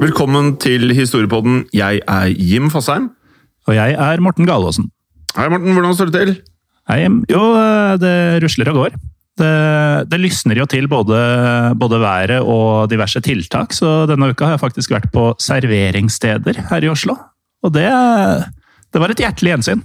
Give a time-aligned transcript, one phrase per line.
[0.00, 1.64] Velkommen til Historiepodden.
[1.74, 3.10] Jeg er Jim Fasheim.
[3.68, 4.88] Og jeg er Morten Galaasen.
[5.36, 5.72] Hei, Morten.
[5.76, 6.32] Hvordan står det til?
[6.90, 7.20] Hei, Jim.
[7.30, 7.42] jo,
[8.02, 8.96] det rusler og går.
[9.38, 9.50] Det,
[10.10, 11.18] det lysner jo til både,
[11.78, 16.86] både været og diverse tiltak, så denne uka har jeg faktisk vært på serveringssteder her
[16.86, 17.16] i Oslo.
[17.64, 17.88] Og det,
[18.94, 19.84] det var et hjertelig gjensyn.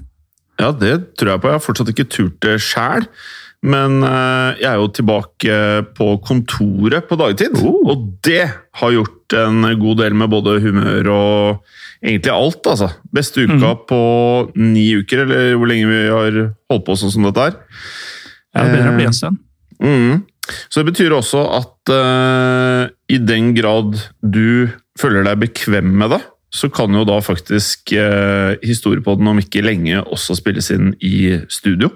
[0.59, 1.53] Ja, det tror jeg på.
[1.53, 3.07] Jeg har fortsatt ikke turt det sjæl.
[3.59, 5.55] Men eh, jeg er jo tilbake
[5.97, 8.45] på kontoret på dagtid, og det
[8.79, 12.89] har gjort en god del med både humør og egentlig alt, altså.
[13.13, 14.01] Beste uka på
[14.57, 17.59] ni uker, eller hvor lenge vi har holdt på sånn som dette her.
[18.55, 19.41] Ja, det begynner å bli en stund.
[19.79, 20.21] Mm.
[20.69, 26.21] Så det betyr også at uh, i den grad du føler deg bekvem med det,
[26.49, 31.91] så kan jo da faktisk uh, historiepodden om ikke lenge også spilles inn i studio.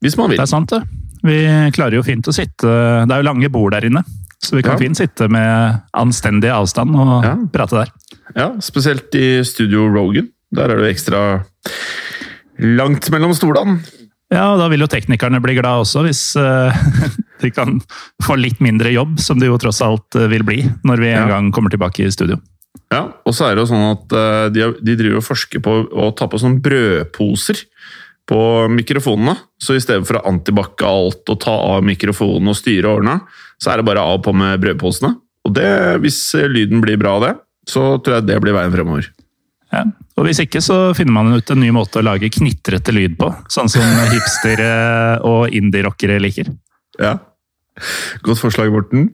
[0.00, 0.40] Hvis man vil.
[0.40, 0.82] Det er sant, det.
[1.26, 1.38] Vi
[1.74, 4.04] klarer jo fint å sitte Det er jo lange bord der inne,
[4.42, 4.78] så vi kan Ja.
[4.78, 7.34] fint sitte med anstendig avstand og Ja.
[7.52, 7.92] prate der.
[8.36, 10.28] Ja, spesielt i Studio Rogan.
[10.52, 11.44] Der er det jo ekstra
[12.58, 13.80] langt mellom stolene.
[14.30, 16.74] Ja, og da vil jo teknikerne bli glad også, hvis uh,
[17.42, 17.78] de kan
[18.22, 21.22] få litt mindre jobb, som det jo tross alt eh, vil bli når vi en
[21.28, 21.28] Ja.
[21.38, 22.36] gang kommer tilbake i studio.
[22.92, 25.78] Ja, og så er det jo sånn at uh, de, de driver og forsker på
[25.88, 27.62] å ta på sånne brødposer
[28.28, 28.38] på
[28.68, 29.38] mikrofonene.
[29.60, 33.20] Så i stedet for å antibac alt og ta av mikrofonen og styre og ordne,
[33.62, 35.14] så er det bare av på med brødposene.
[35.46, 35.68] Og det,
[36.02, 36.18] hvis
[36.50, 37.32] lyden blir bra av det,
[37.68, 39.08] så tror jeg det blir veien fremover.
[39.72, 39.82] Ja.
[40.18, 43.28] Og hvis ikke, så finner man ut en ny måte å lage knitrete lyd på.
[43.52, 44.70] Sånn som hipstere
[45.26, 46.50] og indie-rockere liker.
[46.98, 47.16] Ja.
[48.26, 49.10] Godt forslag, Morten.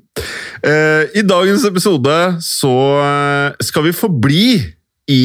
[0.65, 2.73] Eh, I dagens episode så
[3.03, 4.45] eh, skal vi forbli
[5.13, 5.25] i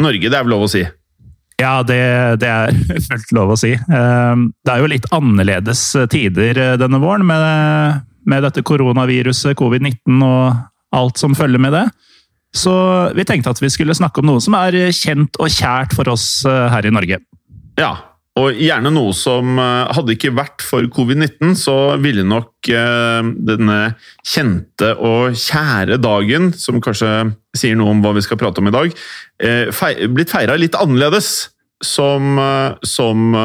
[0.00, 0.80] Norge, det er vel lov å si?
[1.60, 1.98] Ja, det,
[2.40, 2.72] det er
[3.10, 3.74] fullt lov å si.
[3.76, 5.82] Eh, Det er jo litt annerledes
[6.14, 11.86] tider denne våren med, med dette koronaviruset, covid-19 og alt som følger med det.
[12.56, 12.72] Så
[13.16, 16.46] vi tenkte at vi skulle snakke om noe som er kjent og kjært for oss
[16.48, 17.20] eh, her i Norge.
[17.78, 17.92] Ja,
[18.38, 23.20] og gjerne noe som eh, hadde ikke vært for covid-19, så ville nok eh,
[23.50, 23.78] denne
[24.26, 27.12] kjente og kjære dagen, som kanskje
[27.58, 28.96] sier noe om hva vi skal prate om i dag,
[30.14, 31.52] blitt feira litt annerledes.
[31.78, 32.40] Som,
[32.82, 33.36] som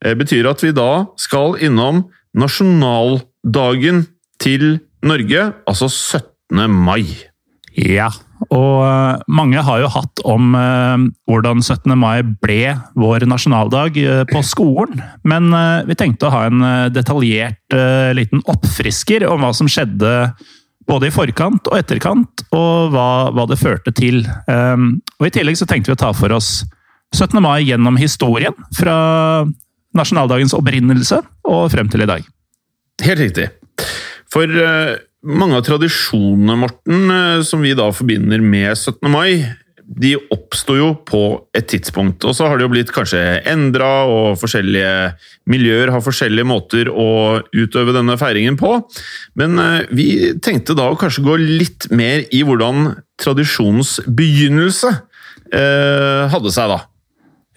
[0.00, 1.98] betyr at vi da skal innom
[3.48, 4.06] nasjonaldagen
[4.38, 6.70] til Norge, altså 17.
[6.70, 7.06] mai.
[7.78, 8.10] Ja,
[8.50, 11.94] og eh, mange har jo hatt om eh, hvordan 17.
[11.96, 15.00] mai ble vår nasjonaldag eh, på skolen.
[15.24, 15.50] Men
[15.86, 17.74] vi tenkte å ha en detaljert
[18.14, 20.32] liten oppfrisker om hva som skjedde
[20.88, 24.22] både i forkant og etterkant, og hva, hva det førte til.
[24.48, 26.62] Og I tillegg så tenkte vi å ta for oss
[27.12, 27.36] 17.
[27.44, 29.44] mai gjennom historien, fra
[29.96, 32.24] nasjonaldagens opprinnelse og frem til i dag.
[33.04, 33.48] Helt riktig.
[34.32, 34.96] For eh,
[35.28, 39.08] mange av tradisjonene, Morten, eh, som vi da forbinder med 17.
[39.12, 39.46] mai,
[39.88, 41.22] de oppsto jo på
[41.56, 42.24] et tidspunkt.
[42.28, 45.14] Og så har det jo blitt kanskje endra, og forskjellige
[45.48, 48.74] miljøer har forskjellige måter å utøve denne feiringen på.
[49.40, 50.08] Men eh, vi
[50.44, 52.92] tenkte da å kanskje gå litt mer i hvordan
[53.22, 56.82] tradisjonens begynnelse eh, hadde seg, da.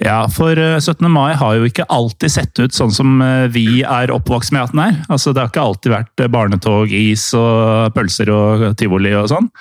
[0.01, 1.06] Ja, for eh, 17.
[1.13, 4.74] mai har jo ikke alltid sett ut sånn som eh, vi er oppvokst med at
[4.74, 5.00] den er.
[5.13, 9.51] Altså, det har ikke alltid vært eh, barnetog, is og pølser og tivoli og sånn.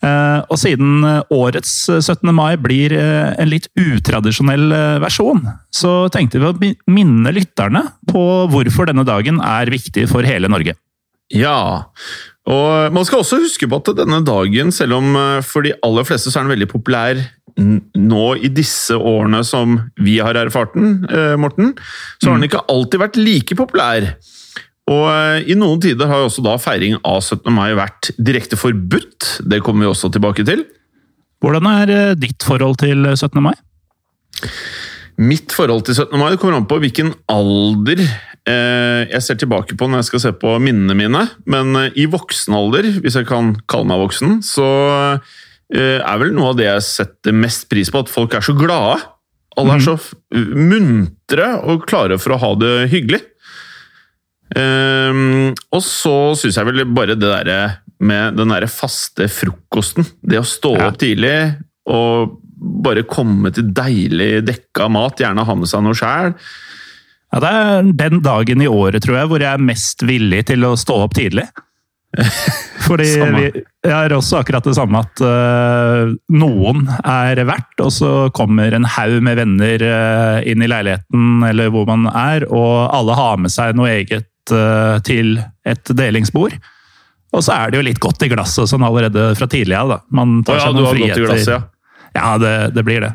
[0.00, 1.02] Eh, og siden
[1.34, 2.30] årets 17.
[2.32, 5.42] mai blir eh, en litt utradisjonell eh, versjon,
[5.74, 8.22] så tenkte vi å minne lytterne på
[8.52, 10.78] hvorfor denne dagen er viktig for hele Norge.
[11.30, 11.90] Ja,
[12.50, 16.06] og man skal også huske på at denne dagen, selv om eh, for de aller
[16.08, 17.20] fleste så er den veldig populær
[17.60, 21.74] nå i disse årene som vi har erfart den, eh, Morten,
[22.18, 24.08] så har den ikke alltid vært like populær.
[24.90, 27.50] Og eh, i noen tider har jo også da feiring av 17.
[27.54, 29.36] mai vært direkte forbudt.
[29.46, 30.64] Det kommer vi også tilbake til.
[31.40, 33.38] Hvordan er ditt forhold til 17.
[33.44, 33.54] mai?
[35.20, 36.16] Mitt forhold til 17.
[36.18, 38.02] mai kommer an på hvilken alder
[38.48, 41.26] jeg ser tilbake på når jeg skal se på minnene mine.
[41.50, 44.68] Men eh, i voksen alder, hvis jeg kan kalle meg voksen, så
[45.74, 48.56] eh, er vel noe av det jeg setter mest pris på, at folk er så
[48.58, 49.00] glade.
[49.60, 49.96] Alle er så
[50.56, 53.18] muntre og klare for å ha det hyggelig.
[54.54, 57.58] Og så syns jeg vel bare det derre
[58.00, 60.06] med den derre faste frokosten.
[60.22, 61.34] Det å stå opp tidlig
[61.90, 62.38] og
[62.84, 66.34] bare komme til deilig dekka mat, gjerne ha med seg noe sjæl.
[67.30, 70.66] Ja, det er den dagen i året, tror jeg, hvor jeg er mest villig til
[70.66, 71.46] å stå opp tidlig.
[72.88, 73.06] Fordi
[73.36, 73.44] vi,
[73.86, 78.88] jeg er også akkurat det samme at uh, noen er verdt, og så kommer en
[78.96, 83.54] haug med venner uh, inn i leiligheten eller hvor man er, og alle har med
[83.54, 86.58] seg noe eget uh, til et delingsbord.
[87.30, 89.94] Og så er det jo litt godt i glasset sånn allerede fra tidlig av.
[89.94, 90.00] da.
[90.10, 91.26] Man tar oh, ja, seg noen friheter.
[91.28, 91.60] glasset, ja.
[92.18, 93.12] Ja, det, det blir det.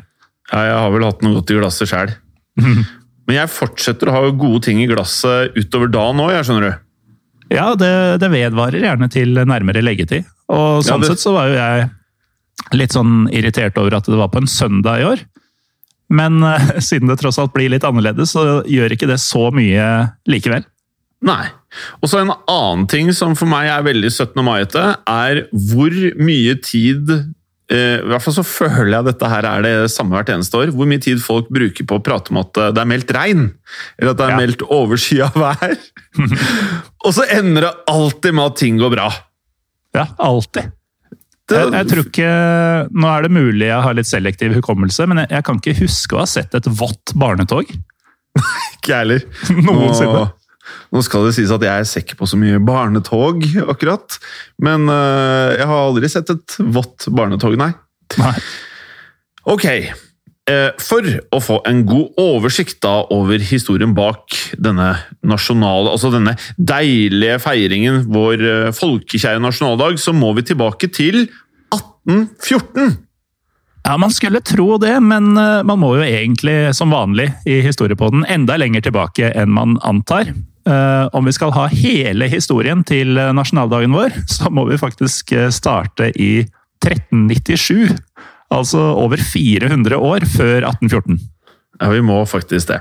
[0.54, 0.62] ja.
[0.70, 2.16] Jeg har vel hatt noe godt i glasset sjæl.
[3.26, 6.82] Men jeg fortsetter å ha gode ting i glasset utover dagen òg, skjønner du.
[7.54, 7.90] Ja, det,
[8.22, 10.26] det vedvarer gjerne til nærmere leggetid.
[10.50, 11.90] Og Ja, sånn det- sett så var jo jeg
[12.74, 15.24] litt sånn irritert over at det var på en søndag i år.
[16.10, 19.86] Men uh, siden det tross alt blir litt annerledes, så gjør ikke det så mye
[20.30, 20.66] likevel.
[21.26, 21.46] Nei.
[22.02, 24.42] Og så en annen ting som for meg er veldig 17.
[24.46, 27.10] mai-ete, er hvor mye tid
[27.66, 30.70] I hvert fall så føler jeg dette her er det samme hvert eneste år.
[30.76, 33.48] Hvor mye tid folk bruker på å prate om at eh, det er meldt regn,
[33.98, 34.38] eller at det er Ja.
[34.38, 35.74] meldt overskya vær.
[37.04, 39.08] og så ender det alltid med at ting går bra.
[39.98, 40.70] Ja, alltid.
[41.46, 42.30] Det, Jeg, jeg tror ikke,
[42.90, 46.16] Nå er det mulig jeg har litt selektiv hukommelse, men jeg, jeg kan ikke huske
[46.16, 47.70] å ha sett et vått barnetog.
[48.76, 49.26] ikke jeg heller.
[49.66, 50.24] Noensinne.
[50.24, 50.26] Nå,
[50.94, 54.18] nå skal det sies at jeg ser ikke på så mye barnetog, akkurat.
[54.62, 57.72] Men uh, jeg har aldri sett et vått barnetog, nei.
[58.20, 58.34] Nei.
[59.46, 64.88] Ok, eh, for å få en god oversikt da over historien bak denne
[65.26, 71.28] nasjonale, altså denne deilige feiringen, vår eh, folkekjære nasjonaldag, så må vi tilbake til
[71.74, 72.96] 1814.
[73.86, 78.56] Ja, Man skulle tro det, men man må jo egentlig, som vanlig i historiepodden, enda
[78.58, 80.32] lenger tilbake enn man antar.
[80.66, 85.32] Eh, Om vi skal ha hele historien til eh, nasjonaldagen vår, så må vi faktisk
[85.36, 86.42] eh, starte i
[86.82, 87.94] 1397.
[88.54, 91.18] Altså over 400 år før 1814.
[91.80, 92.80] Ja, vi må faktisk det.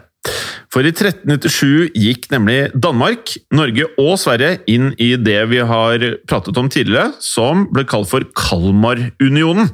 [0.74, 6.58] For i 1397 gikk nemlig Danmark, Norge og Sverige inn i det vi har pratet
[6.58, 9.70] om tidligere, som ble kalt for Kalmarunionen.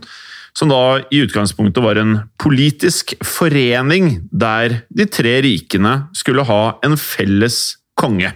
[0.58, 6.98] Som da i utgangspunktet var en politisk forening der de tre rikene skulle ha en
[7.00, 7.62] felles
[8.02, 8.32] konge.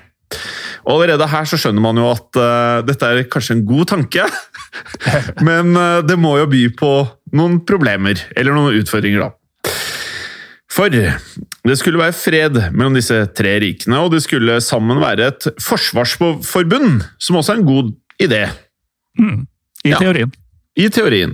[0.85, 4.25] Og Allerede her så skjønner man jo at uh, dette er kanskje en god tanke,
[5.47, 6.91] men uh, det må jo by på
[7.35, 9.33] noen problemer, eller noen utfordringer, da.
[10.75, 15.47] For det skulle være fred mellom disse tre rikene, og det skulle sammen være et
[15.63, 18.42] forsvarsforbund, som også er en god idé.
[19.85, 19.99] I Ja.
[20.01, 20.33] teorien.
[20.75, 21.31] I teorien.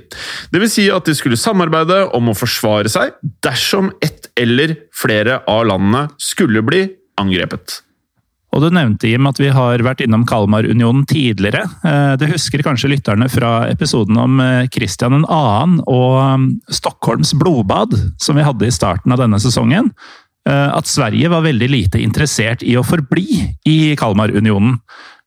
[0.54, 5.40] Det vil si at de skulle samarbeide om å forsvare seg dersom ett eller flere
[5.50, 6.84] av landene skulle bli
[7.18, 7.82] angrepet.
[8.52, 11.62] Og du nevnte, Jim, at vi har vært innom Kalmarunionen tidligere.
[11.88, 15.86] Eh, Det husker kanskje lytterne fra episoden om eh, Kristian 2.
[15.88, 19.92] og um, Stockholms blodbad, som vi hadde i starten av denne sesongen.
[20.50, 24.82] eh, At Sverige var veldig lite interessert i å forbli i Kalmarunionen.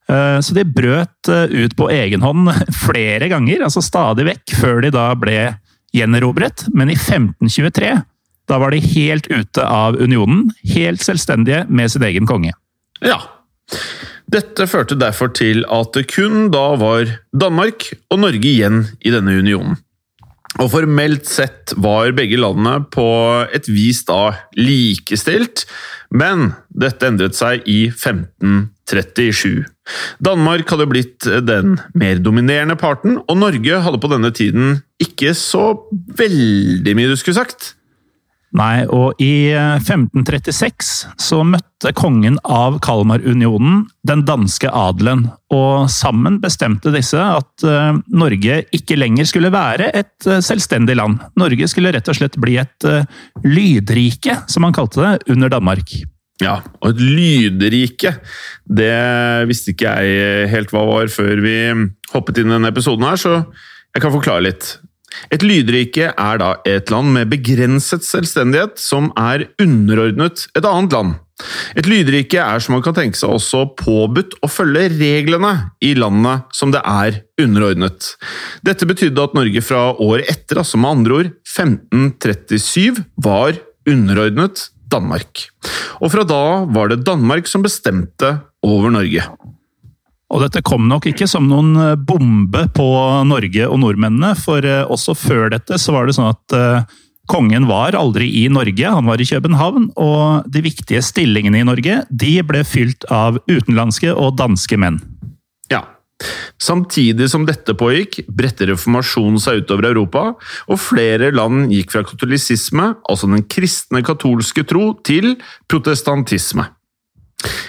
[0.09, 2.51] Eh, Så de brøt eh, ut på egen hånd
[2.85, 5.55] flere ganger, altså stadig vekk, før de da ble
[5.97, 6.67] gjenerobret.
[6.75, 8.03] Men i 1523,
[8.53, 12.53] da var de helt ute av unionen, helt selvstendige med sin egen konge.
[13.05, 13.21] Ja.
[14.35, 19.37] Dette førte derfor til at det kun da var Danmark og Norge igjen i denne
[19.39, 19.77] unionen.
[20.63, 23.07] Og formelt sett var begge landene på
[23.55, 25.65] et vis da likestilt,
[26.15, 29.65] men dette endret seg i 1537.
[30.23, 35.73] Danmark hadde blitt den mer dominerende parten, og Norge hadde på denne tiden ikke så
[36.23, 37.75] veldig mye du skulle sagt.
[38.55, 46.93] Nei, og i 1536 så møtte kongen av Kalmarunionen den danske adelen, og sammen bestemte
[46.95, 47.67] disse at
[48.15, 51.19] Norge ikke lenger skulle være et selvstendig land.
[51.41, 52.89] Norge skulle rett og slett bli et
[53.43, 55.91] lydrike, som han kalte det, under Danmark.
[56.43, 58.17] Ja, og et lydrike,
[58.67, 58.95] det
[59.51, 61.59] visste ikke jeg helt hva var før vi
[62.15, 63.37] hoppet inn i denne episoden her, så
[63.95, 64.77] jeg kan forklare litt.
[65.35, 71.15] Et lydrike er da et land med begrenset selvstendighet som er underordnet et annet land.
[71.75, 75.53] Et lydrike er som man kan tenke seg også påbudt å følge reglene
[75.83, 78.13] i landet som det er underordnet.
[78.67, 83.59] Dette betydde at Norge fra året etter, altså med andre ord 1537, var
[83.91, 85.49] underordnet Danmark.
[85.99, 89.27] Og fra da var det Danmark som bestemte over Norge.
[90.35, 92.89] Og dette kom nok ikke som noen eh, bombe på
[93.29, 97.01] Norge og nordmennene, for eh, også før dette så var det sånn at eh,
[97.31, 102.03] kongen var aldri i Norge, han var i København, og de viktige stillingene i Norge
[102.11, 104.99] de ble fylt av utenlandske og danske menn.
[105.73, 105.85] Ja.
[106.63, 110.29] Samtidig som dette pågikk, bredte reformasjonen seg utover Europa,
[110.67, 115.37] og flere land gikk fra katolisisme, altså den kristne katolske tro, til
[115.71, 116.69] protestantisme.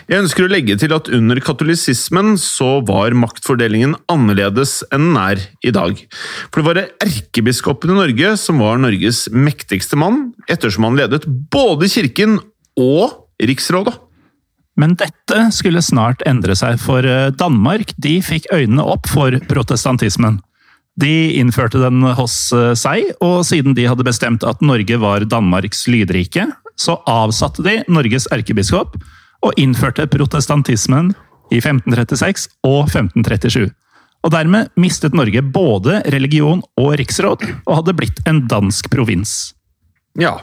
[0.05, 5.41] Jeg ønsker å legge til at under katolisismen så var maktfordelingen annerledes enn den er
[5.65, 6.00] i dag.
[6.53, 11.89] For det var erkebiskopen i Norge som var Norges mektigste mann, ettersom han ledet både
[11.91, 12.39] kirken
[12.79, 13.96] og riksrådet.
[14.79, 20.41] Men dette skulle snart endre seg, for eh, Danmark de fikk øynene opp for protestantismen.
[21.00, 25.86] De innførte den hos eh, seg, og siden de hadde bestemt at Norge var Danmarks
[25.91, 29.00] lydrike, så avsatte de Norges erkebiskop
[29.45, 31.13] og innførte protestantismen
[31.53, 33.69] i 1536 og 1537.
[34.25, 39.53] Og dermed mistet Norge både religion og riksråd, og hadde blitt en dansk provins.
[40.17, 40.39] Ja,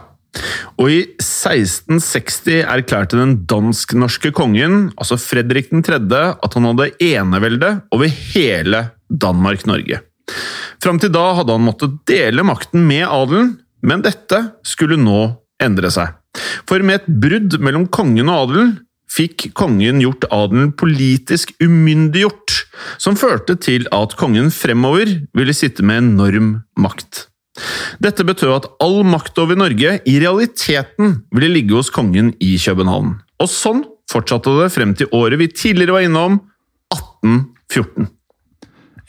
[0.80, 5.98] og i 1660 erklærte den dansk-norske kongen, altså Fredrik 3.,
[6.32, 10.00] at han hadde enevelde over hele Danmark-Norge.
[10.82, 15.90] Fram til da hadde han måttet dele makten med adelen, men dette skulle nå endre
[15.92, 16.14] seg.
[16.68, 18.72] For med et brudd mellom kongen og adelen
[19.12, 22.62] fikk kongen gjort adelen politisk umyndiggjort,
[23.02, 27.26] som førte til at kongen fremover ville sitte med enorm makt.
[28.00, 33.18] Dette betød at all makt over Norge i realiteten ville ligge hos kongen i København.
[33.42, 36.40] Og sånn fortsatte det frem til året vi tidligere var innom,
[36.92, 38.08] 1814.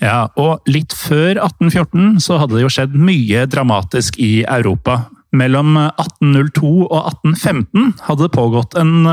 [0.04, 5.06] Ja, og litt før 1814 så hadde det jo skjedd mye dramatisk i Europa.
[5.34, 9.08] Mellom 1802 og 1815 hadde det pågått en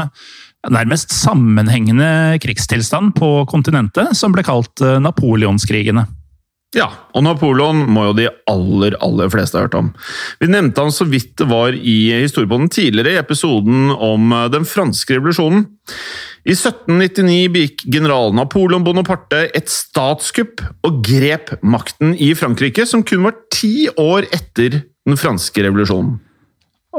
[0.68, 6.06] nærmest sammenhengende krigstilstand på kontinentet, som ble kalt eh, napoleonskrigene.
[6.76, 6.86] Ja,
[7.18, 9.88] og Napoleon må jo de aller aller fleste ha hørt om.
[10.38, 14.68] Vi nevnte han så vidt det var i historiebånden tidligere, i episoden om eh, den
[14.68, 15.66] franske revolusjonen.
[16.46, 23.26] I 1799 begikk general Napoleon Bonaparte et statskupp og grep makten i Frankrike, som kun
[23.26, 26.20] var ti år etter den franske revolusjonen.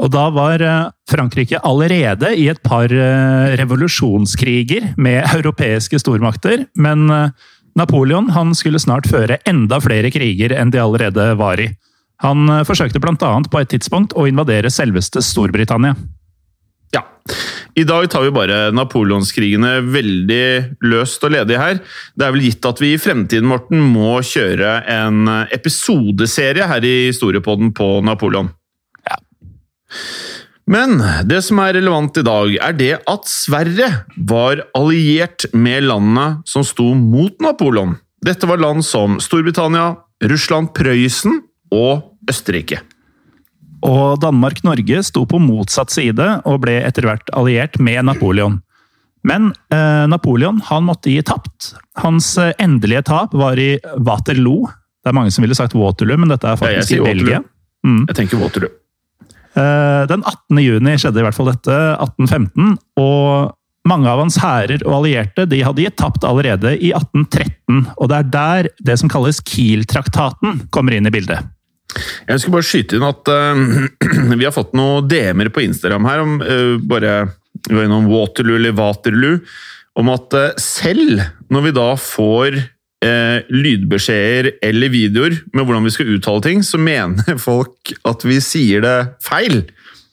[0.00, 7.10] Og da var eh, Frankrike allerede i et par eh, revolusjonskriger med europeiske stormakter, men
[7.12, 11.70] eh, Napoleon skulle snart føre enda flere kriger enn de allerede var i.
[12.22, 13.30] Han forsøkte bl.a.
[13.50, 15.96] på et tidspunkt å invadere selveste Storbritannia.
[16.92, 17.00] Ja.
[17.74, 20.44] I dag tar vi bare napoleonskrigene veldig
[20.84, 21.80] løst og ledig her.
[22.12, 26.96] Det er vel gitt at vi i fremtiden Morten, må kjøre en episodeserie her i
[27.08, 28.52] Historiepodden på Napoleon.
[30.72, 36.44] Men det som er relevant i dag, er det at Sverige var alliert med landene
[36.48, 37.96] som sto mot Napoleon.
[38.22, 39.96] Dette var land som Storbritannia,
[40.30, 41.42] Russland, Prøysen
[41.74, 42.78] og Østerrike.
[43.82, 48.60] Og Danmark-Norge sto på motsatt side og ble etter hvert alliert med Napoleon.
[49.26, 51.72] Men eh, Napoleon han måtte gi tapt.
[52.02, 54.70] Hans eh, endelige tap var i Waterloo.
[55.02, 57.42] Det er mange som ville sagt Waterloo, men dette er faktisk ja, i Belgia.
[57.86, 58.04] Mm.
[58.10, 58.70] Jeg tenker Waterloo.
[59.52, 60.60] Eh, den 18.
[60.62, 62.78] juni skjedde i hvert fall dette, 1815.
[63.00, 67.88] og mange av hans hærer og allierte de hadde gitt tapt allerede i 1813.
[67.96, 71.42] Og det er der det som kalles Kiel-traktaten kommer inn i bildet.
[72.28, 73.58] Jeg skal bare skyte inn at uh,
[74.38, 77.16] vi har fått noen DM-er på Instagram her om uh, bare
[77.68, 79.42] Waterloo eller Waterloo,
[79.98, 81.20] om at selv
[81.52, 82.62] når vi da får
[83.04, 88.40] eh, lydbeskjeder eller videoer med hvordan vi skal uttale ting, så mener folk at vi
[88.44, 89.62] sier det feil.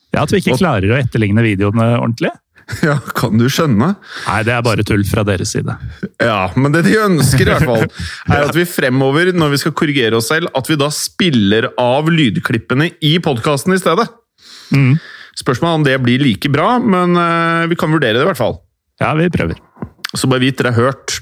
[0.09, 2.33] Ja, At vi ikke klarer å etterligne videoene ordentlig?
[2.85, 3.95] Ja, kan du skjønne?
[4.27, 5.73] Nei, det er bare tull fra deres side.
[6.21, 7.87] Ja, men det de ønsker i hvert fall,
[8.29, 12.11] er at vi fremover, når vi skal korrigere oss selv, at vi da spiller av
[12.13, 14.05] lydklippene i podkasten i stedet.
[14.69, 14.99] Mm.
[15.39, 18.59] Spørsmålet om det blir like bra, men eh, vi kan vurdere det i hvert fall.
[19.01, 19.57] Ja, vi prøver.
[20.13, 21.19] Så bare vit dere har hørt.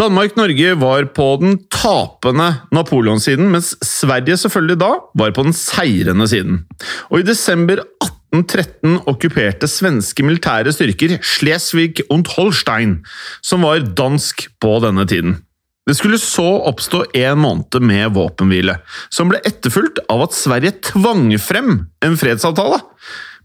[0.00, 6.64] Danmark-Norge var på den tapende Napoleon-siden, mens Sverige selvfølgelig da var på den seirende siden.
[7.10, 13.00] Og i desember 1813 okkuperte svenske militære styrker Schleswig und Holstein,
[13.42, 15.40] som var dansk på denne tiden.
[15.88, 18.76] Det skulle så oppstå en måned med våpenhvile,
[19.10, 21.72] som ble etterfulgt av at Sverige tvang frem
[22.06, 22.78] en fredsavtale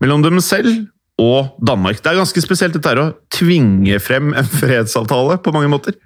[0.03, 0.85] mellom dem selv
[1.17, 1.97] og Danmark.
[1.97, 5.97] Det er ganske spesielt dette her å tvinge frem en fredsavtale på mange måter.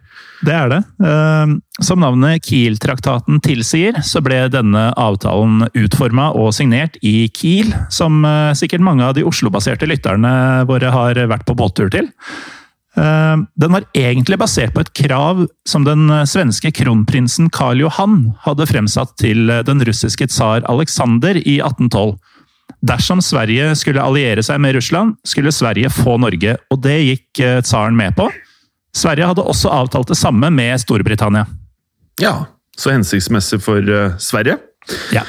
[0.41, 0.79] Det er det.
[1.05, 1.51] Eh,
[1.85, 8.53] Som navnet Kiel-traktaten tilsier, så ble denne avtalen utforma og signert i Kiel, som eh,
[8.57, 12.09] sikkert mange av de Oslo-baserte lytterne våre har vært på båttur til.
[12.97, 18.69] Eh, Den var egentlig basert på et krav som den svenske kronprinsen Karl Johan hadde
[18.69, 22.17] fremsatt til den russiske tsar Aleksander i 1812.
[22.81, 27.93] Dersom Sverige skulle alliere seg med Russland, skulle Sverige få Norge, og det gikk tsaren
[27.93, 28.31] med på.
[28.95, 31.45] Sverige hadde også avtalt det samme med Storbritannia.
[32.21, 32.45] Ja,
[32.77, 34.57] så hensiktsmessig for uh, Sverige.
[35.15, 35.23] Ja.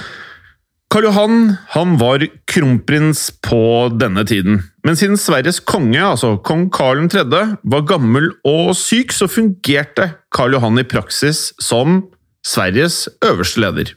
[0.92, 1.36] Karl Johan
[1.72, 4.60] han var kronprins på denne tiden.
[4.84, 7.22] Men siden Sveriges konge, altså kong Karl 3.,
[7.64, 12.02] var gammel og syk, så fungerte Karl Johan i praksis som
[12.44, 13.94] Sveriges øverste leder.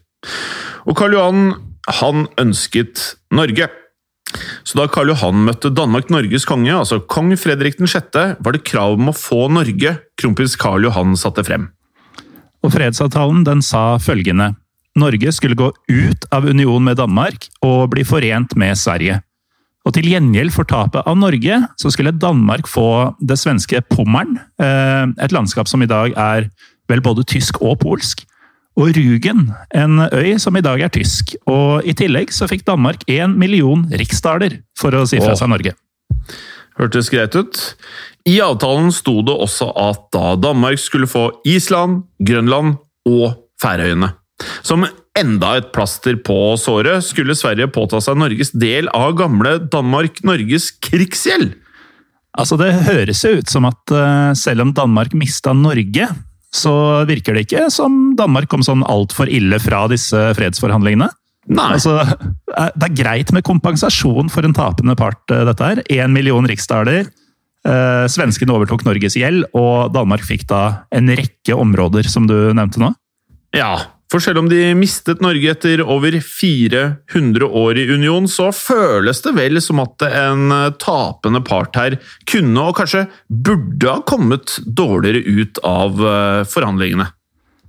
[0.86, 1.42] Og Karl Johan
[2.00, 3.68] han ønsket Norge.
[4.66, 9.12] Så da Karl Johan møtte Danmark-Norges konge, altså kong Fredrik 6., var det krav om
[9.12, 11.70] å få Norge kronprins Karl Johan satte frem.
[12.66, 14.56] Og fredsavtalen den sa følgende
[14.96, 19.20] Norge skulle gå ut av union med Danmark og bli forent med Sverige.
[19.86, 25.06] Og til gjengjeld for tapet av Norge, så skulle Danmark få det svenske Pommern, eh,
[25.22, 26.50] et landskap som i dag er
[26.90, 28.24] vel både tysk og polsk,
[28.76, 31.36] og Rugen, en øy som i dag er tysk.
[31.48, 35.76] Og i tillegg så fikk Danmark én million riksdaler for å si fra seg Norge.
[36.76, 37.62] Hørtes greit ut.
[38.28, 42.76] I avtalen sto det også at da Danmark skulle få Island, Grønland
[43.08, 44.12] og Færøyene.
[44.66, 44.84] Som
[45.16, 51.54] enda et plaster på såret skulle Sverige påta seg Norges del av gamle Danmark-Norges krigsgjeld.
[52.36, 56.10] Altså, det høres jo ut som at eh, selv om Danmark mista Norge,
[56.56, 61.10] så virker det ikke som Danmark kom sånn altfor ille fra disse fredsforhandlingene.
[61.46, 65.84] Nei, Altså, eh, det er greit med kompensasjon for en tapende part, eh, dette her.
[65.92, 67.06] Én million riksdaler.
[67.66, 72.82] Eh, Svenskene overtok Norges gjeld, og Danmark fikk da en rekke områder, som du nevnte
[72.82, 72.94] nå.
[73.54, 73.78] ja.
[74.12, 79.34] For selv om de mistet Norge etter over 400 år i union, så føles det
[79.34, 81.98] vel som at en tapende part her
[82.30, 87.10] kunne og kanskje burde ha kommet dårligere ut av eh, forhandlingene.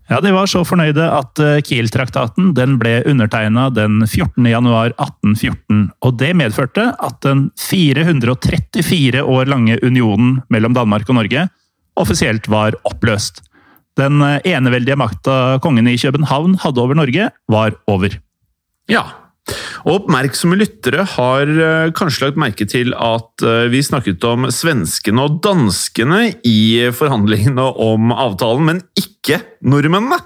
[0.06, 4.46] Ja, De var så fornøyde at eh, Kiel-traktaten ble undertegna den 14.
[4.46, 5.88] januar 1814.
[6.04, 11.48] og Det medførte at den 434 år lange unionen mellom Danmark og Norge
[11.96, 13.42] offisielt var oppløst.
[14.00, 18.18] Den eh, eneveldige makta kongen i København hadde over Norge, var over.
[18.92, 19.06] Ja.
[19.86, 25.24] Og oppmerksomme lyttere har eh, kanskje lagt merke til at eh, vi snakket om svenskene
[25.24, 30.20] og danskene i forhandlingene om avtalen, men ikke nordmennene.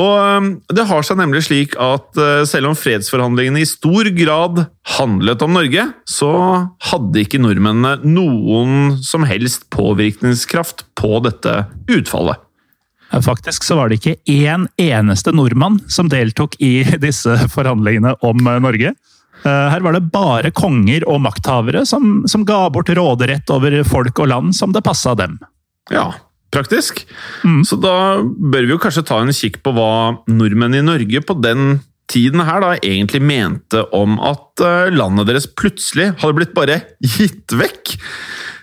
[0.00, 2.14] Og det har seg nemlig slik at
[2.48, 4.62] selv om fredsforhandlingene i stor grad
[4.94, 6.30] handlet om Norge, så
[6.92, 11.56] hadde ikke nordmennene noen som helst påvirkningskraft på dette
[11.90, 12.38] utfallet.
[13.10, 18.60] Faktisk så var det ikke én eneste nordmann som deltok i disse forhandlingene om eh,
[18.62, 18.94] Norge.
[19.42, 24.22] Eh, Her var det bare konger og makthavere som, som ga bort råderett over folk
[24.22, 25.38] og land som det passa dem.
[25.90, 26.12] Ja,
[26.54, 27.02] praktisk.
[27.66, 29.90] Så da bør vi jo kanskje ta en kikk på hva
[30.30, 35.48] nordmenn i Norge på den tiden her da egentlig mente om at eh, landet deres
[35.50, 37.94] plutselig hadde blitt bare gitt vekk.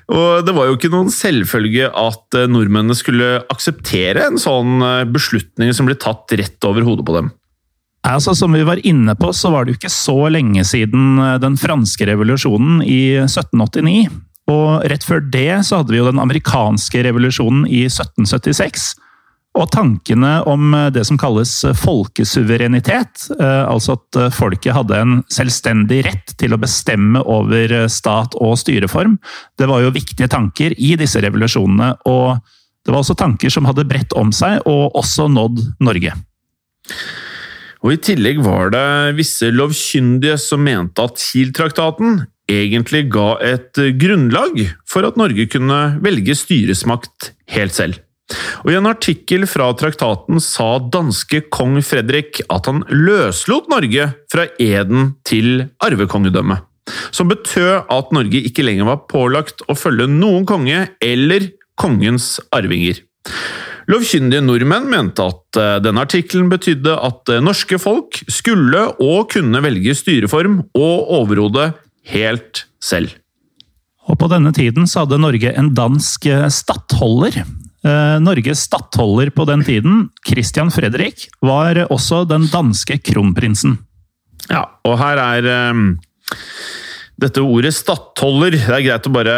[0.07, 5.03] Og det var jo ikke noen selvfølge at eh, nordmennene skulle akseptere en sånn eh,
[5.09, 7.33] beslutning som ble tatt rett over hodet på dem.
[8.07, 11.35] Altså, som vi var inne på, så var det jo ikke så lenge siden eh,
[11.43, 14.07] den franske revolusjonen i 1789.
[14.47, 18.93] Og rett før det så hadde vi jo den amerikanske revolusjonen i 1776.
[19.57, 25.15] Og tankene om eh, det som kalles folkesuverenitet, eh, altså at eh, folket hadde en
[25.33, 29.17] selvstendig rett til å bestemme over eh, stat og styreform,
[29.57, 31.95] det var jo viktige tanker i disse revolusjonene.
[32.09, 32.37] Og
[32.85, 36.13] det var også tanker som hadde bredt om seg, og også nådd Norge.
[37.85, 44.63] Og I tillegg var det visse lovkyndige som mente at Kiel-traktaten egentlig ga et grunnlag
[44.87, 47.99] for at Norge kunne velge styresmakt helt selv.
[48.65, 54.47] Og I en artikkel fra traktaten sa danske kong Fredrik at han løslot Norge fra
[54.59, 56.65] eden til arvekongedømmet.
[57.11, 62.99] Som betød at Norge ikke lenger var pålagt å følge noen konge eller kongens arvinger.
[63.87, 69.61] Lovkyndige nordmenn mente at eh, denne artikkelen betydde at det norske folk skulle og kunne
[69.63, 71.69] velge styreform og overhode
[72.11, 73.15] helt selv.
[74.07, 77.45] Og På denne tiden så hadde Norge en dansk eh, stattholder.
[77.85, 83.77] Norges stattholder på den tiden, Christian Fredrik, var også den danske kronprinsen.
[84.49, 85.47] Ja, og her er
[87.17, 89.37] dette ordet stattholder, det er greit å bare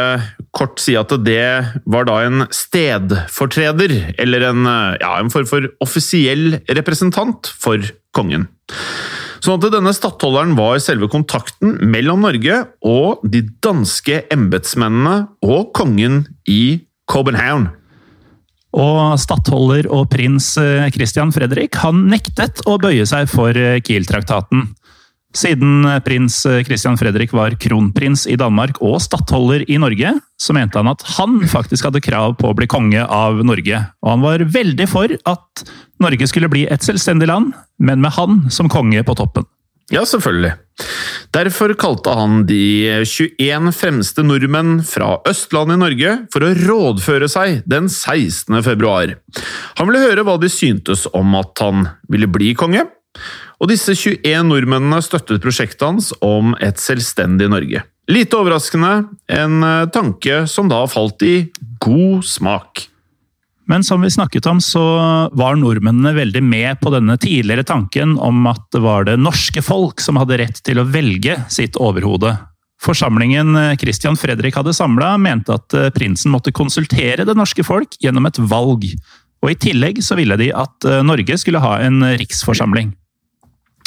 [0.56, 1.44] kort si at det
[1.88, 4.68] var da en stedfortreder, eller en,
[5.00, 7.84] ja, en form for offisiell representant for
[8.16, 8.50] kongen.
[9.40, 16.26] Sånn at denne stattholderen var selve kontakten mellom Norge og de danske embetsmennene og kongen
[16.52, 17.70] i Copenhagen.
[18.78, 20.52] Og stattholder og prins
[20.94, 23.56] Christian Fredrik han nektet å bøye seg for
[23.86, 24.68] Kiel-traktaten.
[25.36, 30.90] Siden prins Christian Fredrik var kronprins i Danmark og stattholder i Norge, så mente han
[30.90, 33.84] at han faktisk hadde krav på å bli konge av Norge.
[34.02, 35.64] Og han var veldig for at
[36.02, 39.46] Norge skulle bli et selvstendig land, men med han som konge på toppen.
[39.94, 40.56] Ja, selvfølgelig.
[41.30, 47.60] Derfor kalte han de 21 fremste nordmenn fra Østlandet i Norge for å rådføre seg
[47.70, 48.58] den 16.
[48.66, 49.14] februar.
[49.78, 52.88] Han ville høre hva de syntes om at han ville bli konge,
[53.60, 57.84] og disse 21 nordmennene støttet prosjektet hans om et selvstendig Norge.
[58.10, 58.94] Lite overraskende,
[59.30, 59.62] en
[59.94, 61.36] tanke som da falt i
[61.84, 62.88] god smak.
[63.70, 64.82] Men som vi snakket om, så
[65.38, 70.02] var nordmennene veldig med på denne tidligere tanken om at det var det norske folk
[70.02, 72.34] som hadde rett til å velge sitt overhode.
[72.82, 77.98] Forsamlingen eh, Christian Fredrik hadde samla, mente at eh, prinsen måtte konsultere det norske folk
[78.02, 78.88] gjennom et valg.
[79.44, 82.90] Og i tillegg så ville de at Norge skulle ha en riksforsamling.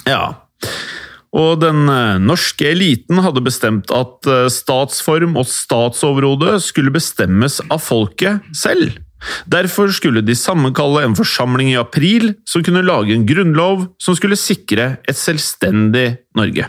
[0.08, 0.36] Ja.
[1.32, 7.80] Og den eh, norske eliten hadde bestemt at eh, statsform og statsoverhode skulle bestemmes av
[7.80, 8.98] folket selv.
[9.50, 14.38] Derfor skulle de sammenkalle en forsamling i april som kunne lage en grunnlov som skulle
[14.40, 16.08] sikre et selvstendig
[16.38, 16.68] Norge.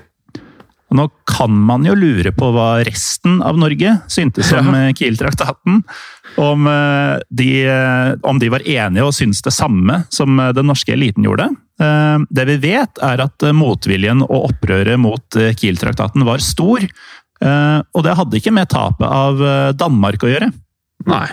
[0.93, 4.83] Nå kan man jo lure på hva resten av Norge syntes om ja.
[4.83, 5.81] Eh, Kiel-traktaten.
[6.37, 6.65] Om,
[7.29, 7.49] de,
[8.25, 11.51] om de var enige og syntes det samme som den norske eliten gjorde.
[11.81, 16.85] Eh, det vi vet, er at eh, motviljen og opprøret mot eh, Kiel-traktaten var stor.
[17.43, 19.41] Og det hadde ikke med tapet av
[19.75, 20.47] Danmark å gjøre.
[21.11, 21.25] Nei.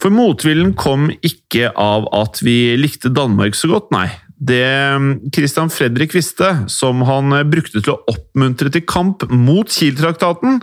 [0.00, 4.08] For motvillen kom ikke av at vi likte Danmark så godt, nei.
[4.40, 4.64] Det
[4.96, 10.62] mm, Christian Fredrik visste, som han brukte til å oppmuntre til kamp mot Kiel-traktaten,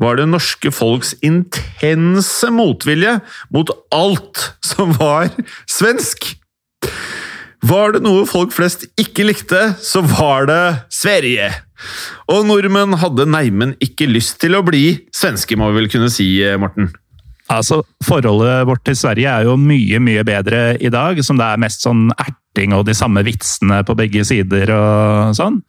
[0.00, 3.18] var det norske folks intense motvilje
[3.52, 5.28] mot alt som var
[5.68, 6.30] svensk.
[7.68, 10.62] Var det noe folk flest ikke likte, så var det
[10.94, 11.50] Sverige.
[12.32, 16.30] Og nordmenn hadde neimen ikke lyst til å bli svenske, må vi vel kunne si,
[16.56, 16.88] Morten?
[17.52, 21.60] Altså, Forholdet vårt til Sverige er jo mye mye bedre i dag, som det er
[21.60, 25.62] mest sånn erting og de samme vitsene på begge sider og sånn.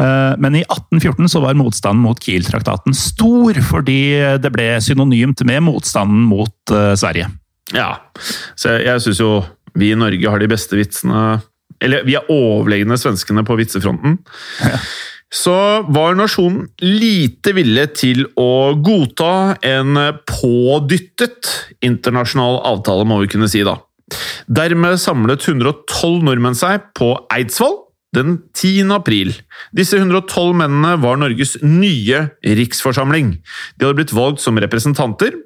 [0.00, 4.00] Eh, men i 1814 så var motstanden mot Kiel-traktaten stor, fordi
[4.42, 7.28] det ble synonymt med motstanden mot eh, Sverige.
[7.76, 7.90] Ja,
[8.58, 9.32] så jeg, jeg syns jo
[9.78, 11.40] vi i Norge har de beste vitsene
[11.80, 14.18] Eller vi er overlegne svenskene på vitsefronten.
[14.60, 14.82] Ja.
[15.32, 15.54] Så
[15.88, 19.96] var nasjonen lite villig til å godta en
[20.28, 21.48] pådyttet
[21.84, 23.78] internasjonal avtale, må vi kunne si da.
[24.44, 27.78] Dermed samlet 112 nordmenn seg på Eidsvoll
[28.12, 28.90] den 10.
[28.92, 29.30] april.
[29.72, 33.38] Disse 112 mennene var Norges nye riksforsamling.
[33.80, 35.38] De hadde blitt valgt som representanter,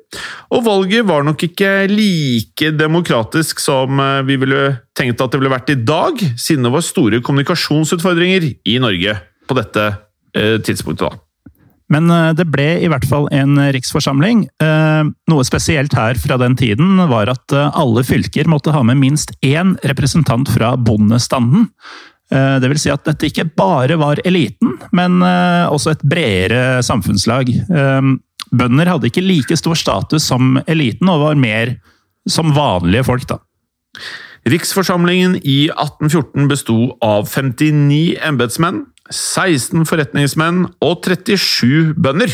[0.50, 4.64] og valget var nok ikke like demokratisk som eh, vi ville
[4.98, 9.14] tenkt at det ville vært i dag, siden det var store kommunikasjonsutfordringer i Norge
[9.46, 9.86] på dette
[10.36, 11.08] eh, tidspunktet.
[11.08, 11.52] da.
[11.92, 14.48] Men eh, det ble i hvert fall en riksforsamling.
[15.30, 19.76] Noe spesielt her fra den tiden var at alle fylker måtte ha med minst én
[19.86, 21.70] representant fra bondestanden.
[22.32, 26.82] Eh, det vil si at dette ikke bare var eliten, men eh, også et bredere
[26.86, 27.52] samfunnslag.
[27.54, 28.12] Eh,
[28.56, 31.76] bønder hadde ikke like stor status som eliten, og var mer
[32.26, 33.38] som vanlige folk, da.
[34.46, 42.32] Riksforsamlingen i 1814 besto av 59 embetsmenn, 16 forretningsmenn og 37 bønder.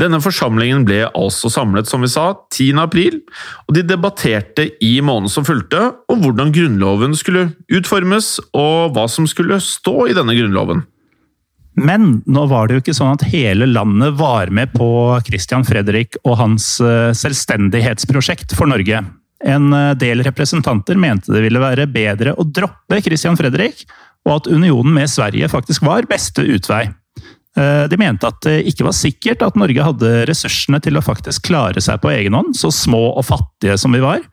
[0.00, 2.80] Denne forsamlingen ble altså samlet som vi sa, 10.
[2.82, 3.20] april,
[3.68, 9.28] og de debatterte i måneden som fulgte om hvordan Grunnloven skulle utformes, og hva som
[9.30, 10.84] skulle stå i denne grunnloven.
[11.74, 14.86] Men nå var det jo ikke sånn at hele landet var med på
[15.26, 19.02] Christian Fredrik og hans eh, selvstendighetsprosjekt for Norge.
[19.44, 23.82] En del representanter mente det ville være bedre å droppe Christian Fredrik,
[24.24, 26.86] og at unionen med Sverige faktisk var beste utvei.
[27.54, 31.78] De mente at det ikke var sikkert at Norge hadde ressursene til å faktisk klare
[31.84, 34.24] seg på egen hånd, så små og fattige som vi var.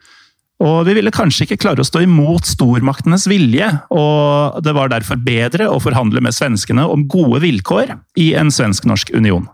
[0.62, 5.22] Og vi ville kanskje ikke klare å stå imot stormaktenes vilje, og det var derfor
[5.22, 9.48] bedre å forhandle med svenskene om gode vilkår i en svensk-norsk union.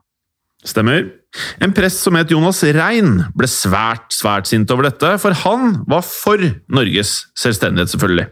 [0.67, 1.06] Stemmer.
[1.63, 6.04] En prest som het Jonas Rein, ble svært, svært sint over dette, for han var
[6.08, 8.28] for Norges selvstendighet, selvfølgelig.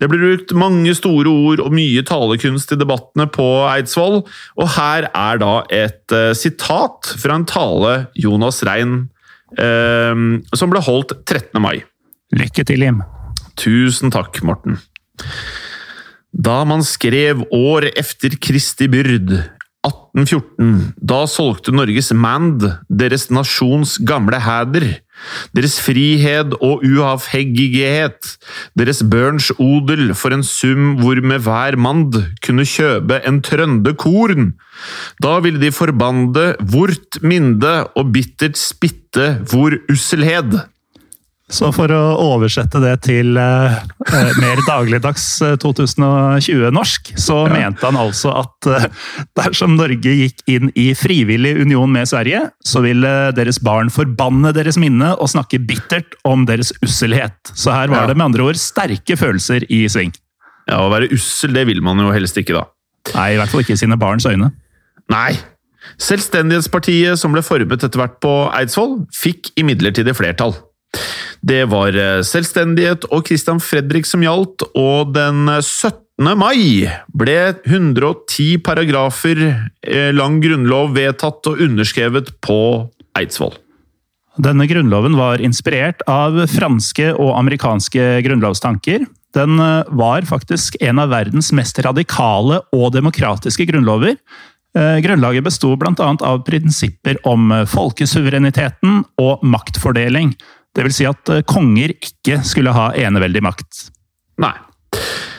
[0.00, 4.22] Det blir brukt mange store ord og mye talekunst i debattene på Eidsvoll,
[4.60, 8.98] og her er da et uh, sitat fra en tale Jonas Rein
[9.58, 10.24] uh,
[10.56, 11.60] som ble holdt 13.
[11.62, 11.80] mai.
[12.36, 13.04] Lykke til, Jim.
[13.56, 14.80] Tusen takk, Morten.
[16.36, 19.30] Da man skrev år efter Kristi byrd,
[19.86, 24.86] 1814, da solgte Norges mand deres nasjons gamle hæder,
[25.56, 28.36] deres frihet og uavhengighet,
[28.78, 34.54] deres børns odel for en sum hvor med hver mand kunne kjøpe en trønde korn.
[35.22, 40.58] Da ville de forbande vort minde og bittert spitte hvor usselhed.
[41.46, 43.74] Så for å oversette det til eh,
[44.10, 45.24] eh mer dagligdags
[45.62, 47.52] 2020-norsk, eh, så ja.
[47.52, 48.88] mente han altså at eh,
[49.38, 54.80] dersom Norge gikk inn i frivillig union med Sverige, så ville deres barn forbanne deres
[54.82, 57.38] minne og snakke bittert om deres usselhet.
[57.54, 60.10] Så her var det med andre ord sterke følelser i sving.
[60.66, 62.66] Ja, Å være ussel, det vil man jo helst ikke, da.
[63.14, 64.50] Nei, i hvert fall ikke i sine barns øyne.
[65.14, 65.36] Nei.
[66.02, 70.56] Selvstendighetspartiet som ble formet etter hvert på Eidsvoll, fikk imidlertid flertall.
[71.44, 76.32] Det var eh, selvstendighet og Christian Fredrik som gjaldt, og den 17.
[76.38, 82.58] mai ble 110 paragrafer eh, lang grunnlov vedtatt og underskrevet på
[83.18, 83.54] Eidsvoll.
[84.42, 89.06] Denne grunnloven var inspirert av franske og amerikanske grunnlovstanker.
[89.36, 94.18] Den eh, var faktisk en av verdens mest radikale og demokratiske grunnlover.
[94.76, 95.94] Grunnlaget besto bl.a.
[95.96, 100.34] av prinsipper om folkesuvereniteten og maktfordeling,
[100.76, 103.86] det vil si at eh, konger ikke skulle ha eneveldig makt.
[104.42, 104.54] Nei.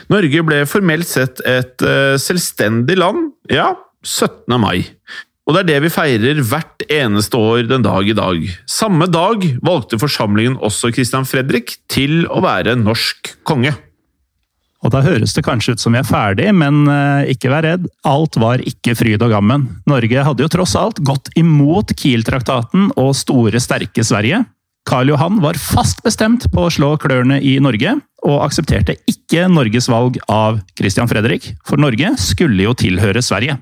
[0.08, 4.54] Norge ble formelt sett et uh, selvstendig land, ja, 17.
[4.56, 4.86] mai.
[5.48, 8.46] Og det er det vi feirer hvert eneste år den dag i dag.
[8.68, 13.74] Samme dag valgte forsamlingen også Christian Fredrik til å være norsk konge.
[14.84, 17.88] Og da høres det kanskje ut som vi er ferdig, men uh, ikke vær redd.
[18.08, 19.66] Alt var ikke fryd og gammen.
[19.90, 24.44] Norge hadde jo tross alt gått imot Kiel-traktaten og store, sterke Sverige.
[24.88, 29.88] Karl Johan var fast bestemt på å slå klørne i Norge, og aksepterte ikke Norges
[29.92, 33.58] valg av Christian Fredrik, for Norge skulle jo tilhøre Sverige.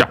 [0.00, 0.08] Ja.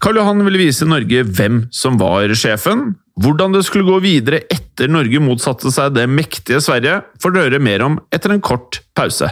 [0.00, 2.94] Karl Johan ville vise Norge hvem som var sjefen.
[3.20, 7.84] Hvordan det skulle gå videre etter Norge motsatte seg det mektige Sverige, får dere mer
[7.84, 9.28] om etter en kort pause.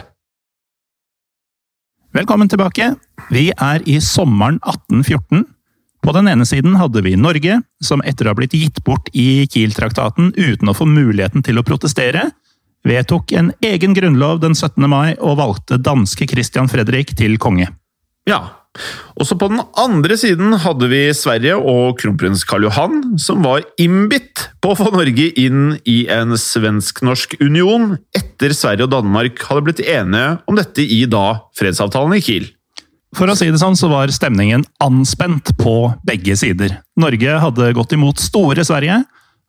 [2.13, 2.93] Velkommen tilbake.
[3.33, 5.47] Vi er i sommeren 1814.
[6.03, 9.45] På den ene siden hadde vi Norge, som etter å ha blitt gitt bort i
[9.47, 12.25] Kiel-traktaten uten å få muligheten til å protestere,
[12.83, 14.83] vedtok en egen grunnlov den 17.
[14.91, 17.69] mai og valgte danske Christian Fredrik til konge.
[18.27, 18.41] Ja,
[19.19, 24.47] også på den andre siden hadde vi Sverige og kronprins Karl Johan, som var innbitt
[24.63, 29.83] på å få Norge inn i en svensk-norsk union etter Sverige og Danmark hadde blitt
[29.85, 32.49] enige om dette i da fredsavtalen i Kiel.
[33.13, 36.79] For å si det sånn, så var stemningen anspent på begge sider.
[36.99, 39.03] Norge hadde gått imot store Sverige,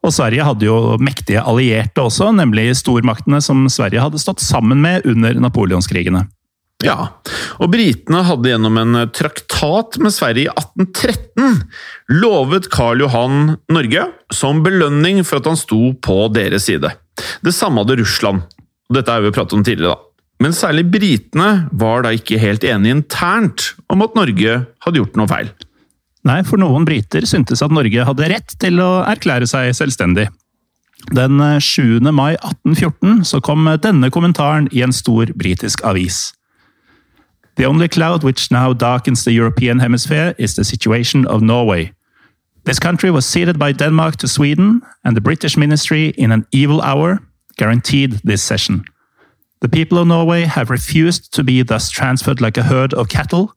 [0.05, 5.09] og Sverige hadde jo mektige allierte også, nemlig stormaktene som Sverige hadde stått sammen med
[5.09, 6.27] under napoleonskrigene.
[6.85, 7.14] Ja,
[7.62, 11.62] og britene hadde gjennom en traktat med Sverige i 1813
[12.20, 16.90] lovet Karl Johan Norge som belønning for at han sto på deres side.
[17.46, 18.44] Det samme hadde Russland.
[18.92, 20.13] Dette har vi pratet om tidligere, da.
[20.42, 25.31] Men særlig britene var da ikke helt enige internt om at Norge hadde gjort noe
[25.31, 25.51] feil.
[26.25, 30.31] Nei, for noen briter syntes at Norge hadde rett til å erklære seg selvstendig.
[31.12, 32.01] Den 7.
[32.16, 36.33] mai 1814 så kom denne kommentaren i en stor britisk avis.
[37.57, 41.92] The only cloud which now darkens the European hemisphere is the situation of Norway.
[42.64, 46.81] This country was ceded by Denmark to Sweden, and the British ministry, in an evil
[46.81, 47.20] hour,
[47.59, 48.85] guaranteed this session.
[49.64, 53.55] The people of Norway have refused to be thus transferred like a herd of cattle,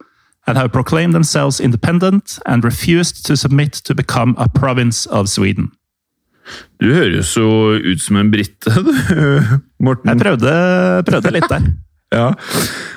[0.48, 5.74] and have proclaimed themselves independent and refused to submit to become a province of Sweden.
[6.80, 8.72] Du høres jo ut som en brite,
[9.10, 10.08] du, Morten.
[10.14, 10.54] Jeg prøvde,
[11.12, 11.68] prøvde litt der.
[12.08, 12.30] Ja,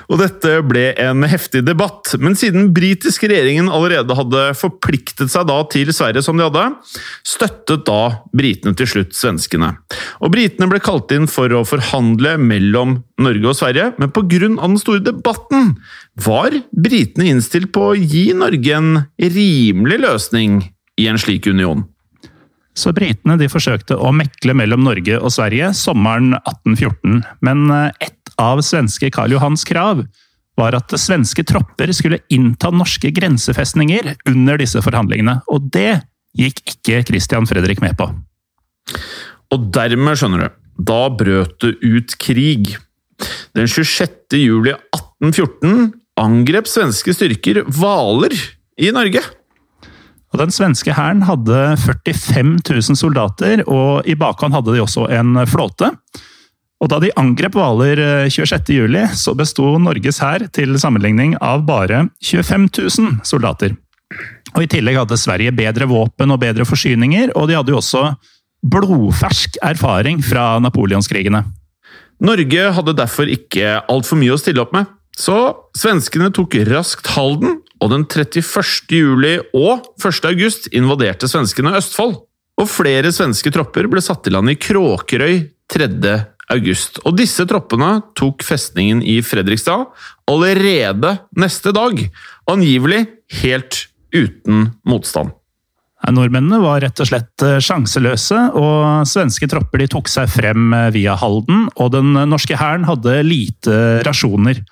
[0.07, 5.57] og dette ble en heftig debatt, men siden britiske regjeringen allerede hadde forpliktet seg da
[5.71, 6.63] til Sverige som de hadde,
[7.27, 7.99] støttet da
[8.31, 9.73] britene til slutt svenskene.
[10.23, 14.47] Og britene ble kalt inn for å forhandle mellom Norge og Sverige, men pga.
[14.47, 15.73] den store debatten
[16.15, 20.61] var britene innstilt på å gi Norge en rimelig løsning
[20.95, 21.83] i en slik union.
[22.71, 27.67] Så britene de forsøkte å mekle mellom Norge og Sverige sommeren 1814, men
[27.99, 30.03] ett av svenske Karl Johans krav
[30.59, 36.01] var at svenske tropper skulle innta norske grensefestninger under disse forhandlingene, og det
[36.37, 38.09] gikk ikke Christian Fredrik med på.
[39.51, 42.75] Og dermed, skjønner du, da brøt det ut krig.
[43.55, 44.37] Den 26.
[44.39, 48.35] juli 1814 angrep svenske styrker Hvaler
[48.81, 49.23] i Norge.
[50.31, 55.35] Og Den svenske hæren hadde 45 000 soldater, og i bakhånd hadde de også en
[55.49, 55.91] flåte.
[56.81, 57.99] Og da de angrep Hvaler
[58.31, 63.75] 26.07, eh, så besto Norges hær til sammenligning av bare 25 000 soldater.
[64.55, 68.07] Og I tillegg hadde Sverige bedre våpen og bedre forsyninger, og de hadde jo også
[68.61, 71.43] blodfersk erfaring fra napoleonskrigene.
[72.21, 75.37] Norge hadde derfor ikke altfor mye å stille opp med, så
[75.77, 78.93] svenskene tok raskt Halden, og den 31.
[78.93, 80.27] juli og 1.
[80.29, 82.19] august invaderte svenskene Østfold.
[82.61, 85.39] Og flere svenske tropper ble satt i land i Kråkerøy
[85.71, 85.87] 3
[86.53, 87.01] august.
[87.05, 89.87] Og disse troppene tok festningen i Fredrikstad
[90.31, 91.99] allerede neste dag.
[92.51, 93.05] Angivelig
[93.41, 95.31] helt uten motstand.
[96.09, 101.13] Nordmennene var rett og slett eh, sjanseløse, og svenske tropper tok seg frem eh, via
[101.19, 103.75] Halden, og den norske hæren hadde lite
[104.07, 104.63] rasjoner.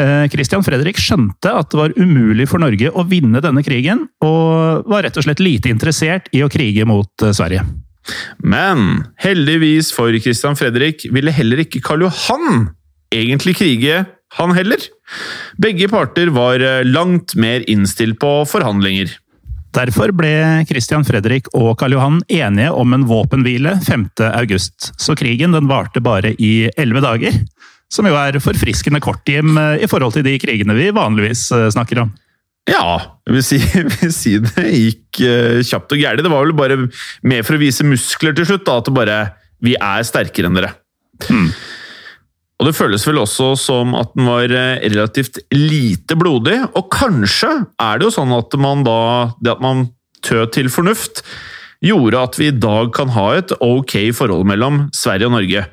[0.00, 4.88] Eh, Christian Fredrik skjønte at det var umulig for Norge å vinne denne krigen, og
[4.88, 7.66] var rett og slett lite interessert i å krige mot Sverige.
[8.42, 12.70] Men heldigvis for Christian Fredrik ville heller ikke Karl Johan
[13.14, 14.04] egentlig krige,
[14.38, 14.78] han heller.
[15.58, 19.10] Begge parter var eh, langt mer innstilt på forhandlinger.
[19.74, 20.32] Derfor ble
[20.66, 24.08] Christian Fredrik og Karl Johan enige om en våpenhvile 5.
[24.32, 27.36] august, så krigen den varte bare i elleve dager.
[27.90, 32.04] Som jo er forfriskende kort, Jim, i forhold til de krigene vi vanligvis eh, snakker
[32.06, 32.14] om.
[32.68, 36.24] Ja, jeg vil si, jeg vil si det gikk uh, kjapt og gærent.
[36.26, 36.78] Det var vel bare
[37.26, 38.66] mer for å vise muskler til slutt.
[38.68, 39.20] da, At det bare
[39.64, 40.74] Vi er sterkere enn dere.
[41.28, 41.50] Hmm.
[42.60, 46.58] Og det føles vel også som at den var eh, relativt lite blodig.
[46.76, 48.98] Og kanskje er det jo sånn at man da
[49.40, 49.88] Det at man
[50.20, 51.22] tød til fornuft,
[51.84, 55.64] gjorde at vi i dag kan ha et ok forhold mellom Sverige og Norge.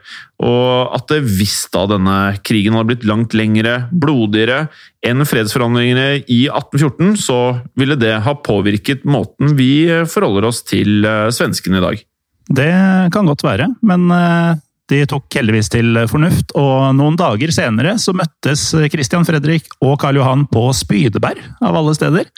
[0.44, 2.18] Og at hvis da denne
[2.48, 4.68] krigen hadde blitt langt lengre, blodigere
[5.06, 7.40] enn fredsforhandlingene i 1814, så
[7.80, 12.06] ville det ha påvirket måten vi forholder oss til eh, svenskene i dag.
[12.48, 12.72] Det
[13.12, 14.54] kan godt være, men eh,
[14.88, 20.22] de tok heldigvis til fornuft, og noen dager senere så møttes Christian Fredrik og Karl
[20.22, 22.32] Johan på Spydeberg, av alle steder.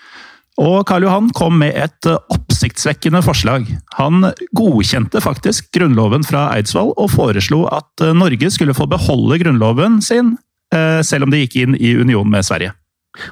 [0.60, 3.68] Og Karl Johan kom med et eh, oppsiktsvekkende forslag.
[3.96, 10.02] Han godkjente faktisk grunnloven fra Eidsvoll og foreslo at eh, Norge skulle få beholde grunnloven
[10.04, 10.36] sin,
[10.76, 12.76] eh, selv om de gikk inn i union med Sverige.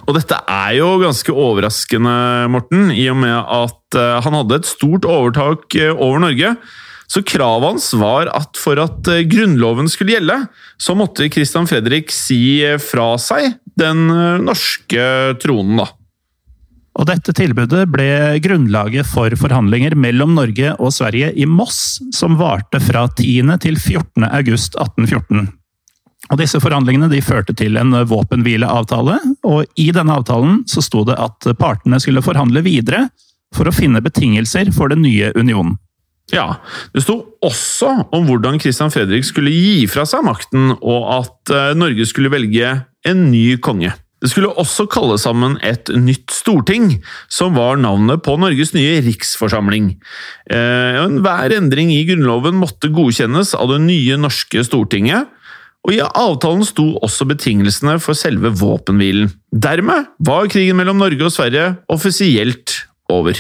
[0.08, 2.16] Og dette er jo ganske overraskende,
[2.52, 6.50] Morten, i og med at han hadde et stort overtak over Norge.
[7.08, 10.40] Så kravet hans var at for at grunnloven skulle gjelde,
[10.82, 14.10] så måtte Christian Fredrik si fra seg den
[14.44, 15.88] norske tronen, da.
[16.98, 18.10] Og dette tilbudet ble
[18.42, 23.54] grunnlaget for forhandlinger mellom Norge og Sverige i Moss, som varte fra 10.
[23.62, 24.26] til 14.
[24.26, 25.46] august 1814.
[26.28, 31.16] Og disse forhandlingene de førte til en våpenhvileavtale, og i denne avtalen så sto det
[31.22, 33.06] at partene skulle forhandle videre
[33.56, 35.78] for å finne betingelser for den nye unionen.
[36.34, 36.60] Ja,
[36.92, 41.78] Det sto også om hvordan Christian Fredrik skulle gi fra seg makten, og at eh,
[41.78, 42.74] Norge skulle velge
[43.08, 43.94] en ny konge.
[44.18, 46.96] Det skulle også kalles sammen et nytt storting,
[47.30, 49.92] som var navnet på Norges nye riksforsamling.
[50.50, 55.30] Enhver endring i Grunnloven måtte godkjennes av det nye norske stortinget,
[55.88, 59.30] og i avtalen sto også betingelsene for selve våpenhvilen.
[59.54, 62.74] Dermed var krigen mellom Norge og Sverige offisielt
[63.14, 63.38] over.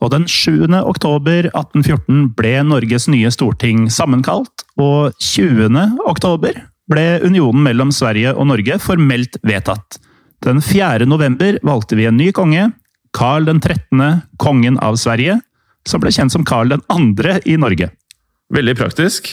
[0.00, 0.68] Og den 7.
[0.84, 5.72] oktober 1814 ble Norges nye storting sammenkalt, og 20.
[6.08, 10.00] oktober ble unionen mellom Sverige og Norge formelt vedtatt.
[10.44, 11.06] Den 4.
[11.08, 12.70] november valgte vi en ny konge,
[13.16, 15.40] Karl 13., kongen av Sverige,
[15.88, 17.40] som ble kjent som Karl 2.
[17.50, 17.90] i Norge.
[18.50, 19.30] Veldig praktisk.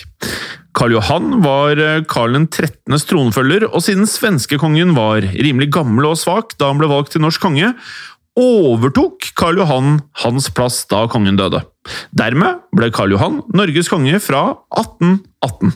[0.77, 6.53] Karl Johan var eh, Karl 13.s tronfølger, og siden svenskekongen var rimelig gammel og svak
[6.59, 7.71] da han ble valgt til norsk konge,
[8.37, 11.63] overtok Karl Johan hans plass da kongen døde.
[12.13, 14.43] Dermed ble Karl Johan Norges konge fra
[14.77, 15.73] 1818.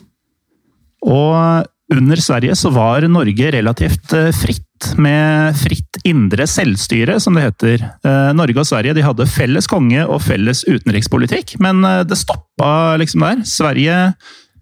[1.02, 7.46] Og under Sverige så var Norge relativt eh, fritt, med fritt indre selvstyre, som det
[7.46, 7.84] heter.
[8.04, 12.96] Eh, Norge og Sverige de hadde felles konge og felles utenrikspolitikk, men eh, det stoppa
[13.02, 13.44] liksom der.
[13.48, 13.98] Sverige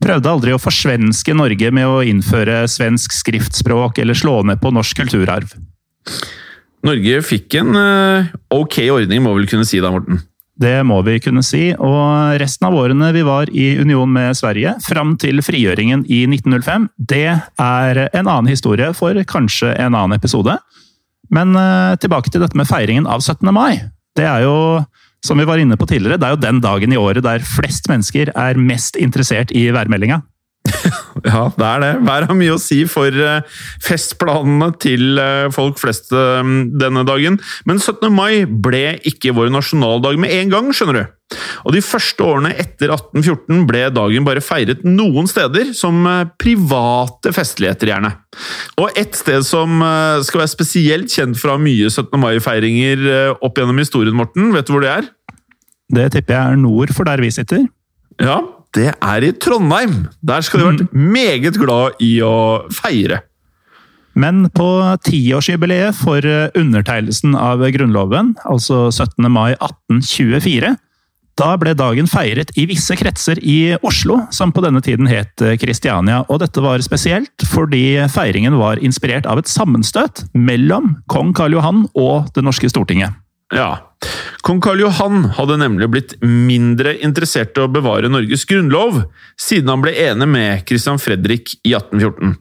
[0.01, 5.03] prøvde aldri å forsvenske Norge med å innføre svensk skriftspråk eller slå ned på norsk
[5.03, 5.53] kulturarv.
[6.89, 7.77] Norge fikk en
[8.57, 10.23] ok ordning, må vel kunne si da, Morten?
[10.61, 11.71] Det må vi kunne si.
[11.73, 16.91] Og resten av årene vi var i union med Sverige, fram til frigjøringen i 1905,
[16.99, 20.59] det er en annen historie for kanskje en annen episode.
[21.33, 23.47] Men uh, tilbake til dette med feiringen av 17.
[23.55, 23.81] mai.
[24.19, 24.83] Det er jo,
[25.25, 27.89] som vi var inne på tidligere, det er jo den dagen i året der flest
[27.89, 30.21] mennesker er mest interessert i værmeldinga.
[31.27, 31.91] Ja, det er det.
[32.07, 33.45] Vær har mye å si for eh,
[33.85, 37.39] festplanene til eh, folk flest eh, denne dagen.
[37.69, 38.09] Men 17.
[38.15, 41.17] mai ble ikke vår nasjonaldag med en gang, skjønner du.
[41.69, 46.03] Og De første årene etter 1814 ble dagen bare feiret noen steder, som
[46.41, 48.11] private festligheter, gjerne.
[48.83, 49.79] Og ett sted som
[50.27, 52.11] skal være spesielt kjent for å ha mye 17.
[52.19, 55.13] mai-feiringer opp gjennom historien, Morten, vet du hvor det er?
[55.91, 57.69] Det tipper jeg er nord for der vi sitter.
[58.19, 58.41] Ja,
[58.77, 60.05] det er i Trondheim!
[60.23, 61.09] Der skal de vært mm.
[61.17, 63.25] meget glad i å feire.
[64.19, 64.69] Men på
[65.07, 66.27] tiårsjubileet for
[66.59, 69.27] undertegnelsen av Grunnloven, altså 17.
[69.31, 70.75] mai 1824,
[71.41, 76.21] da ble dagen feiret i visse kretser i Oslo, som på denne tiden het Kristiania.
[76.29, 81.87] Og dette var spesielt fordi feiringen var inspirert av et sammenstøt mellom kong Karl Johan
[81.95, 83.17] og det norske Stortinget.
[83.55, 83.71] Ja.
[84.47, 89.03] Kong Karl Johan hadde nemlig blitt mindre interessert i å bevare Norges grunnlov,
[89.41, 92.39] siden han ble enig med Christian Fredrik i 1814.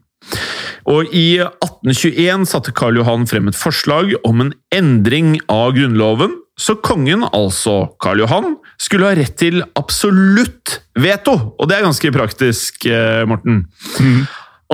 [0.89, 6.75] Og I 1821 satte Karl Johan frem et forslag om en endring av grunnloven, så
[6.83, 11.35] kongen, altså Karl Johan, skulle ha rett til absolutt veto!
[11.55, 13.65] Og det er ganske praktisk, eh, Morten.
[13.99, 14.25] Mm.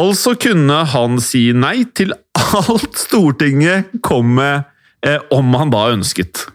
[0.02, 4.66] Altså kunne han si nei til alt Stortinget kom med
[5.34, 6.48] om han da ønsket.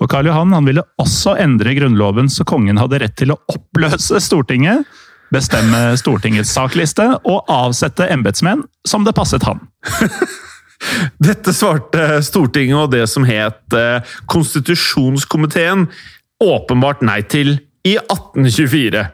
[0.00, 4.20] Og Karl Johan han ville også endre grunnloven så kongen hadde rett til å oppløse
[4.24, 4.86] Stortinget,
[5.30, 9.60] bestemme Stortingets sakliste og avsette embetsmenn som det passet han.
[11.26, 14.00] Dette svarte Stortinget og det som het eh,
[14.32, 15.84] Konstitusjonskomiteen
[16.40, 19.06] åpenbart nei til i 1824.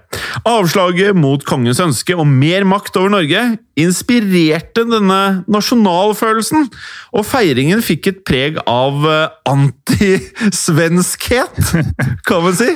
[0.47, 6.67] Avslaget mot kongens ønske om mer makt over Norge inspirerte denne nasjonalfølelsen,
[7.15, 11.55] og feiringen fikk et preg av eh, antisvenskhet,
[12.29, 12.71] kan man si.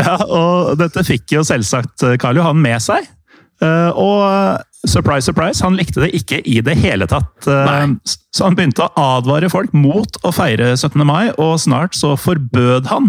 [0.00, 3.02] Ja, og dette fikk jo selvsagt Karl Johan med seg.
[3.62, 7.46] Eh, og surprise, surprise, han likte det ikke i det hele tatt.
[7.46, 7.96] Eh, Nei.
[8.34, 11.04] Så han begynte å advare folk mot å feire 17.
[11.06, 13.04] mai, og snart så forbød han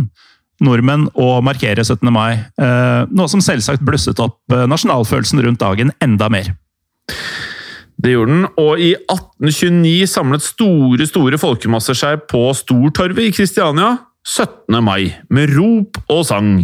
[0.63, 2.07] nordmenn å markere 17.
[2.13, 2.37] mai.
[2.61, 6.53] Eh, noe som selvsagt blusset opp eh, nasjonalfølelsen rundt dagen enda mer.
[7.95, 13.95] Det gjorde den, og i 1829 samlet store store folkemasser seg på Stortorvet i Kristiania
[14.25, 14.81] 17.
[14.81, 16.63] mai, med rop og sang.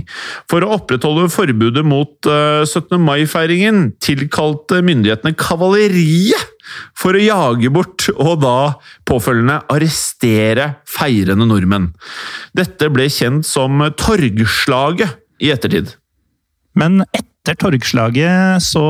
[0.49, 2.97] For å opprettholde forbudet mot 17.
[2.97, 6.49] Eh, mai-feiringen tilkalte myndighetene kavaleriet
[6.97, 8.57] for å jage bort og da
[9.07, 11.91] påfølgende arrestere feirende nordmenn.
[12.57, 15.95] Dette ble kjent som Torgslaget i ettertid.
[16.77, 18.83] Men etter Torgslaget så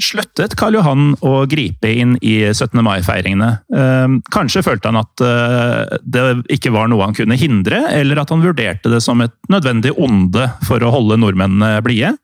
[0.00, 2.80] sluttet Karl Johan å gripe inn i 17.
[2.80, 3.50] mai-feiringene.
[3.76, 6.24] Ehm, kanskje følte han at eh, det
[6.56, 10.48] ikke var noe han kunne hindre, eller at han vurderte det som et nødvendig onde
[10.64, 12.14] for å holde nordmennene blide.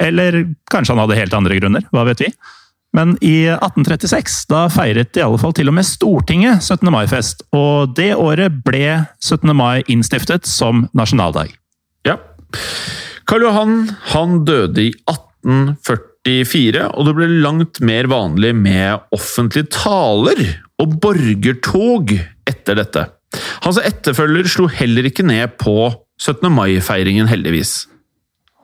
[0.00, 2.30] Eller kanskje han hadde helt andre grunner, hva vet vi.
[2.96, 6.86] Men i 1836 da feiret i alle fall til og med Stortinget 17.
[6.90, 9.50] mai-fest, og det året ble 17.
[9.54, 11.50] mai innstiftet som nasjonaldag.
[12.06, 12.18] Ja.
[13.30, 13.74] Karl Johan
[14.10, 20.40] han døde i 1844, og det ble langt mer vanlig med offentlige taler
[20.82, 22.10] og borgertog
[22.50, 23.04] etter dette.
[23.62, 25.76] Hans etterfølger slo heller ikke ned på
[26.18, 26.50] 17.
[26.50, 27.86] mai-feiringen, heldigvis.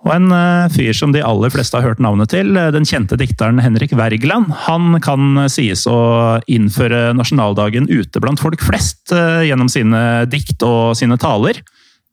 [0.02, 3.14] Og en uh, fyr som de aller fleste har hørt navnet til, uh, den kjente
[3.22, 9.70] dikteren Henrik Wergeland, han kan uh, sies å innføre nasjonaldagen ute blant folk flest gjennom
[9.70, 11.62] sine dikt og sine taler.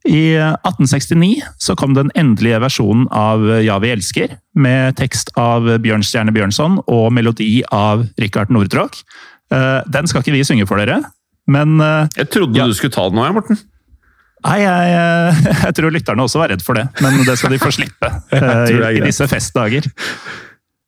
[0.03, 6.33] I 1869 så kom den endelige versjonen av Ja, vi elsker, med tekst av Bjørnstjerne
[6.35, 8.99] Bjørnson og melodi av Rikard Nordtråk.
[9.53, 10.99] Den skal ikke vi synge for dere,
[11.47, 11.77] men
[12.17, 12.67] Jeg trodde ja.
[12.67, 13.61] du skulle ta den nå, Morten.
[14.43, 17.61] Nei, jeg, eh, jeg, tror lytterne også var redd for det, men det skal de
[17.61, 19.87] få slippe eh, i, i, disse festdager.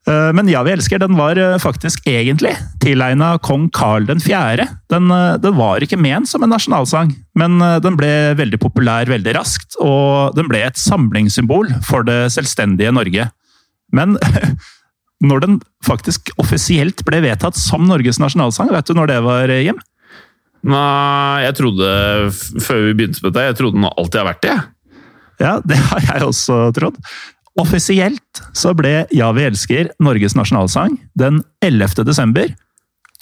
[0.06, 2.54] Eh, men Ja, vi elsker den var faktisk egentlig
[2.84, 4.68] tilegna kong Karl 4.
[4.94, 5.10] Den,
[5.42, 10.38] den var ikke ment som en nasjonalsang, men den ble veldig populær veldig raskt, og
[10.38, 13.30] den ble et samlingssymbol for det selvstendige Norge.
[13.96, 14.18] Men
[15.24, 18.72] når den faktisk offisielt ble vedtatt som Norges nasjonalsang.
[18.74, 19.80] Vet du når det var, Jim?
[20.66, 21.90] Nei, jeg trodde
[22.66, 24.56] før vi begynte med dette, jeg trodde den alltid har vært det.
[25.44, 27.00] Ja, det har jeg også trodd.
[27.60, 32.04] Offisielt så ble Ja, vi elsker Norges nasjonalsang den 11.
[32.08, 32.52] desember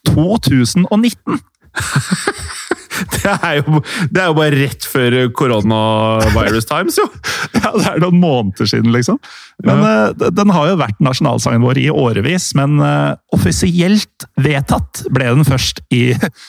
[0.09, 1.41] 2019.
[2.93, 3.79] Det er jo,
[4.13, 7.07] det er jo bare rett før coronavirus times, jo!
[7.57, 9.17] Ja, Det er noen måneder siden, liksom.
[9.65, 15.31] Men eh, Den har jo vært nasjonalsangen vår i årevis, men eh, offisielt vedtatt ble
[15.33, 16.03] den først i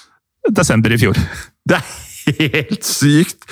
[0.61, 1.19] desember i fjor.
[1.65, 1.89] Det er
[2.27, 3.45] helt sykt!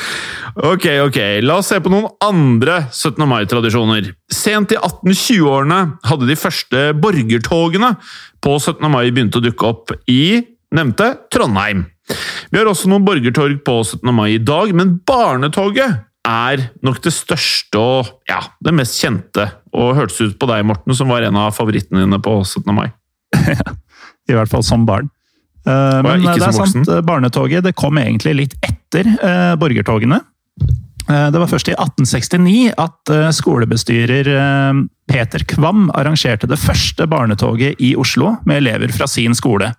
[0.56, 3.24] Ok, ok, la oss se på noen andre 17.
[3.28, 4.12] mai-tradisjoner.
[4.32, 7.94] Sent i 1820-årene hadde de første borgertogene
[8.42, 8.88] på 17.
[8.92, 10.42] mai begynt å dukke opp i
[10.72, 11.86] nevnte Trondheim.
[12.50, 14.08] Vi har også noen borgertorg på 17.
[14.14, 19.48] mai i dag, men Barnetoget er nok det største og ja, det mest kjente.
[19.74, 22.68] Og hørtes ut på deg, Morten, som var en av favorittene dine på 17.
[22.76, 22.88] mai.
[24.30, 25.10] I hvert fall som barn.
[25.66, 30.20] Eh, Men ikke det er sant, eh, barnetoget det kom egentlig litt etter eh, borgertogene.
[31.08, 37.06] Eh, Det var først i 1869 at eh, skolebestyrer eh, Peter Kvam arrangerte det første
[37.06, 39.72] barnetoget i Oslo med elever fra sin skole.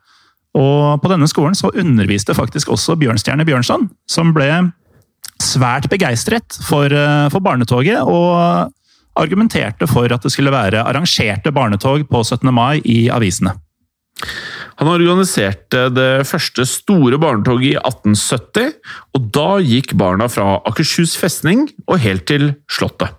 [0.55, 4.71] Og på denne skolen så underviste faktisk også Bjørnstjerne Bjørnson, som ble
[5.41, 8.71] svært begeistret for, eh, for barnetoget, og
[9.19, 12.51] argumenterte for at det skulle være arrangerte barnetog på 17.
[12.53, 13.53] mai i avisene.
[14.79, 18.73] Han organiserte det første store barnetoget i 1870,
[19.13, 23.13] og da gikk barna fra Akershus festning og helt til Slottet.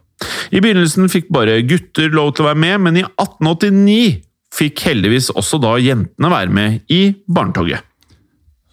[0.55, 4.22] I begynnelsen fikk bare gutter lov til å være med, men i 1889
[4.55, 7.82] fikk heldigvis også da jentene være med i barnetoget.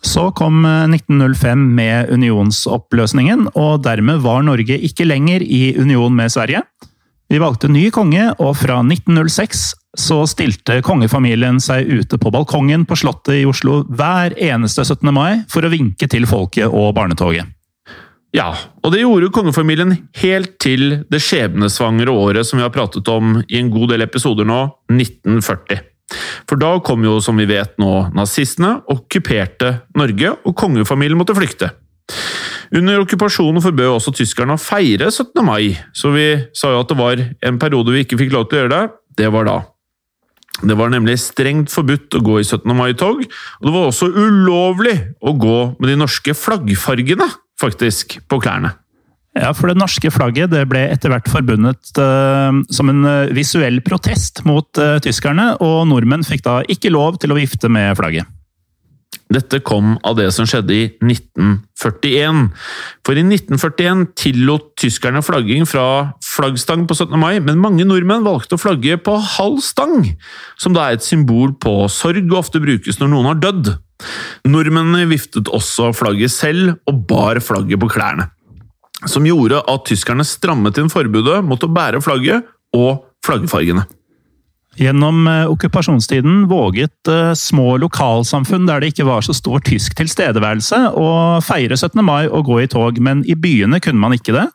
[0.01, 6.34] Så kom eh, 1905 med unionsoppløsningen, og dermed var Norge ikke lenger i union med
[6.34, 6.63] Sverige.
[7.32, 12.95] Vi valgte ny konge, og fra 1906 så stilte kongefamilien seg ute på balkongen på
[12.99, 15.11] Slottet i Oslo hver eneste 17.
[15.11, 17.49] mai for å vinke til folket og barnetoget.
[18.31, 23.41] Ja, og det gjorde kongefamilien helt til det skjebnesvangre året som vi har pratet om
[23.43, 25.81] i en god del episoder nå, 1940.
[26.47, 31.73] For da kom jo, som vi vet nå, nazistene, okkuperte Norge, og kongefamilien måtte flykte.
[32.71, 35.43] Under okkupasjonen forbød også tyskerne å feire 17.
[35.43, 38.61] mai, så vi sa jo at det var en periode vi ikke fikk lov til
[38.61, 38.83] å gjøre det.
[39.19, 39.57] Det var da.
[40.62, 42.70] Det var nemlig strengt forbudt å gå i 17.
[42.78, 47.28] mai-tog, og det var også ulovlig å gå med de norske flaggfargene,
[47.62, 48.76] faktisk, på klærne.
[49.38, 53.80] Ja, for det norske flagget det ble etter hvert forbundet uh, som en eh, visuell
[53.86, 58.28] protest mot uh, tyskerne, og nordmenn fikk da ikke lov til å vifte med flagget.
[59.32, 62.49] Dette kom av det som skjedde i 1941.
[63.07, 65.86] For i 1941 tillot tyskerne flagging fra
[66.25, 67.15] flaggstang på 17.
[67.19, 70.11] mai, men mange nordmenn valgte å flagge på halv stang,
[70.59, 73.71] som da er et symbol på sorg og ofte brukes når noen har dødd.
[74.49, 78.27] Nordmennene viftet også flagget selv og bar flagget på klærne.
[79.09, 83.88] Som gjorde at tyskerne strammet inn forbudet mot å bære flagget og flaggfargene.
[84.80, 90.80] Gjennom eh, okkupasjonstiden våget eh, små lokalsamfunn der det ikke var så stor tysk tilstedeværelse,
[90.95, 91.99] å feire 17.
[92.05, 94.47] mai og gå i tog, men i byene kunne man ikke det.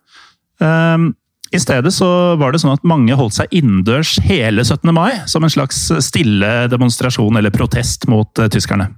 [0.65, 1.11] Ehm,
[1.53, 2.09] I stedet så
[2.41, 4.89] var det sånn at mange holdt seg innendørs hele 17.
[4.97, 8.89] mai, som en slags stille demonstrasjon eller protest mot eh, tyskerne.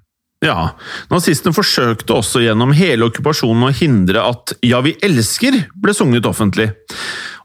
[0.44, 0.72] Ja,
[1.10, 6.70] nazistene forsøkte også gjennom hele okkupasjonen å hindre at Ja, vi elsker ble sunget offentlig.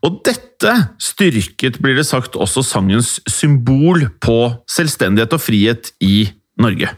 [0.06, 4.38] Og dette styrket, blir det sagt, også sangens symbol på
[4.70, 6.28] selvstendighet og frihet i
[6.62, 6.92] Norge.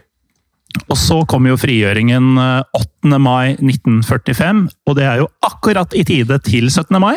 [0.90, 3.16] Og så kom jo frigjøringen eh, 8.
[3.22, 7.00] mai 1945, og det er jo akkurat i tide til 17.
[7.00, 7.16] mai.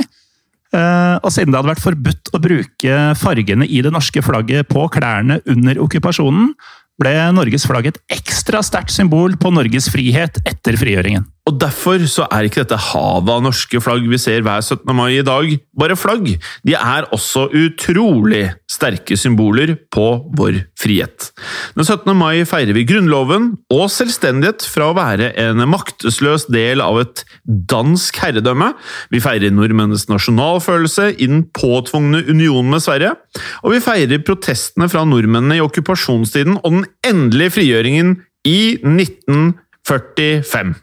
[0.71, 4.87] Eh, Og siden det hadde vært forbudt å bruke fargene i det norske flagget på
[4.93, 6.53] klærne under okkupasjonen,
[6.99, 11.27] ble Norges flagg et ekstra sterkt symbol på Norges frihet etter frigjøringen.
[11.49, 14.85] Og Derfor så er ikke dette havet av norske flagg vi ser hver 17.
[14.97, 16.27] mai i dag, bare flagg.
[16.67, 21.31] De er også utrolig sterke symboler på vår frihet.
[21.79, 22.13] Den 17.
[22.19, 28.21] mai feirer vi Grunnloven og selvstendighet fra å være en maktesløs del av et dansk
[28.21, 28.75] herredømme.
[29.15, 33.15] Vi feirer nordmennenes nasjonalfølelse i den påtvungne unionen med Sverige.
[33.65, 38.09] Og vi feirer protestene fra nordmennene i okkupasjonstiden og den endelige frigjøringen
[38.49, 40.77] i 1945.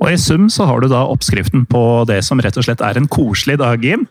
[0.00, 2.96] Og i sum så har du da oppskriften på det som rett og slett er
[2.96, 4.06] en koselig dag, Jim.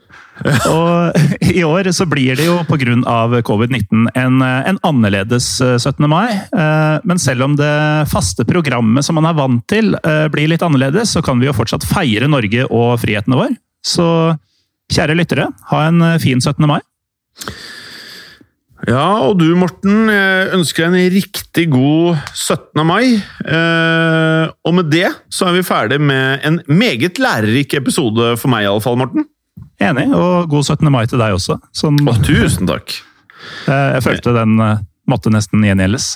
[0.70, 1.18] Og
[1.50, 3.42] i år så blir det jo pga.
[3.46, 6.06] covid-19 en, en annerledes eh, 17.
[6.10, 6.30] mai.
[6.54, 7.74] Eh, Men selv om det
[8.12, 11.58] faste programmet som man er vant til eh, blir litt annerledes, så kan vi jo
[11.58, 13.58] fortsatt feire Norge og frihetene vår.
[13.86, 14.08] Så
[14.94, 16.66] kjære lyttere, ha en fin 17.
[16.70, 16.82] mai.
[18.88, 22.80] Ja, og du Morten, jeg ønsker deg en riktig god 17.
[22.88, 23.18] mai.
[23.44, 28.64] Eh, og med det så er vi ferdig med en meget lærerik episode for meg,
[28.70, 29.28] iallfall, Morten.
[29.84, 30.88] Enig, og god 17.
[30.94, 31.60] mai til deg også.
[31.76, 32.96] Som, Å, tusen takk.
[33.68, 34.80] eh, jeg følte den eh,
[35.12, 36.14] måtte nesten gjengjeldes.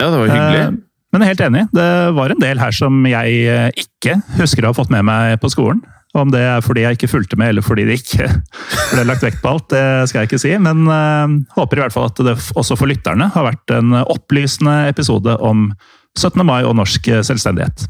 [0.00, 0.66] Ja, det var hyggelig.
[1.10, 1.62] Men jeg er helt enig.
[1.74, 1.88] Det
[2.18, 5.82] var en del her som jeg ikke husker å ha fått med meg på skolen.
[6.10, 8.26] Om det er fordi jeg ikke fulgte med, eller fordi det ikke
[8.94, 10.56] ble lagt vekt på alt, det skal jeg ikke si.
[10.58, 14.82] Men øh, håper i hvert fall at det også for lytterne har vært en opplysende
[14.90, 15.70] episode om
[16.18, 16.42] 17.
[16.46, 17.86] mai og norsk selvstendighet.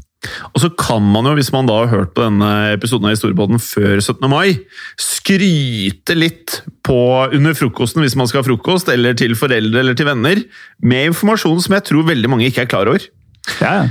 [0.53, 3.61] Og så kan man jo, hvis man da har hørt på denne episoden av Historiebåten
[3.61, 4.27] før 17.
[4.29, 4.53] mai,
[5.01, 6.99] skryte litt på
[7.33, 10.43] under frokosten hvis man skal ha frokost, eller til foreldre eller til venner,
[10.85, 13.09] med informasjon som jeg tror veldig mange ikke er klar over.
[13.57, 13.89] Ja, ja.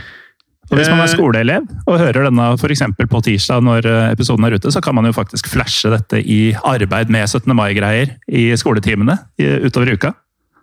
[0.70, 2.70] Og Hvis man er skoleelev og hører denne for
[3.10, 6.54] på tirsdag når eh, episoden er ute, så kan man jo faktisk flashe dette i
[6.54, 7.50] arbeid med 17.
[7.58, 9.18] mai-greier i skoletimene
[9.66, 10.14] utover uka.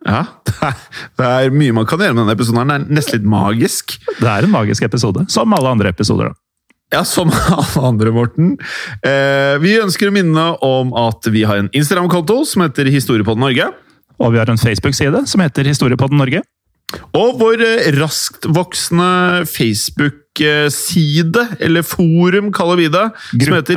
[0.08, 0.76] Ja, det er,
[1.20, 2.64] det er, mye man kan gjøre med denne episoden.
[2.64, 3.98] Den er nesten litt magisk.
[4.22, 6.32] Det er en magisk episode, som alle andre episoder.
[6.32, 6.42] da.
[6.96, 8.54] Ja, som alle andre, Morten.
[9.04, 13.68] Eh, vi ønsker å minne om at vi har en Instagram-konto som heter Historiepodden Norge.
[14.24, 16.42] Og vi har en Facebook-side som heter Historiepodden Norge.
[17.18, 17.64] Og vår
[17.98, 23.08] raskt voksende Facebook-side, eller forum, kaller vi det.
[23.34, 23.46] Gruppe?
[23.46, 23.76] Som heter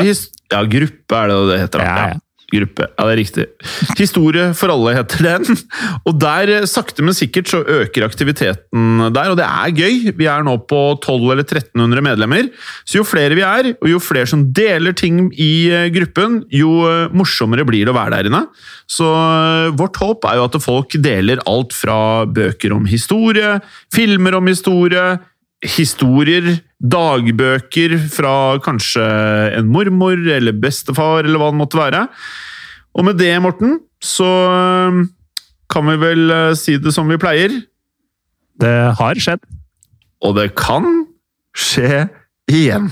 [0.51, 1.79] ja, gruppe er det det heter.
[1.87, 2.19] Ja, ja.
[2.51, 3.45] Gruppe, ja det er riktig.
[3.99, 5.59] Historie for alle heter den.
[6.09, 10.11] Og der, sakte, men sikkert, så øker aktiviteten der, og det er gøy.
[10.19, 12.51] Vi er nå på 1200 eller 1300 medlemmer.
[12.85, 16.83] Så jo flere vi er, og jo flere som deler ting i gruppen, jo
[17.15, 18.45] morsommere blir det å være der inne.
[18.91, 19.07] Så
[19.79, 23.59] vårt håp er jo at folk deler alt fra bøker om historie,
[23.95, 25.21] filmer om historie,
[25.67, 29.05] historier, dagbøker fra kanskje
[29.59, 32.07] en mormor eller bestefar, eller hva det måtte være.
[32.97, 34.31] Og med det, Morten, så
[35.71, 37.53] kan vi vel si det som vi pleier.
[38.61, 39.45] Det har skjedd.
[40.25, 40.89] Og det kan
[41.57, 42.09] skje
[42.51, 42.91] igjen.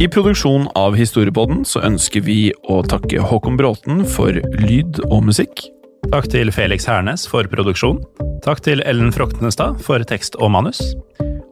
[0.00, 2.38] I produksjonen av Historiepodden så ønsker vi
[2.72, 5.66] å takke Håkon Bråten for lyd og musikk.
[6.08, 8.00] Takk til Felix Hernes for produksjon.
[8.40, 10.78] Takk til Ellen Froktenestad for tekst og manus.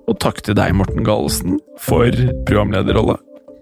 [0.08, 2.08] Og takk til deg, Morten Galesen, for
[2.48, 3.18] programlederrolle.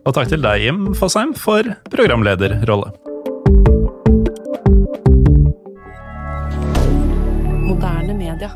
[0.06, 2.92] Og takk til deg, Jim Fosheim, for programlederrolle.
[7.66, 8.52] Moderne media.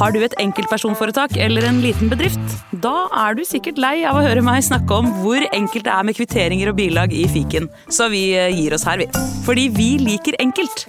[0.00, 2.56] Har du et enkeltpersonforetak eller en liten bedrift?
[2.72, 6.08] Da er du sikkert lei av å høre meg snakke om hvor enkelt det er
[6.08, 9.12] med kvitteringer og bilag i fiken, så vi gir oss her, vi.
[9.44, 10.88] Fordi vi liker enkelt.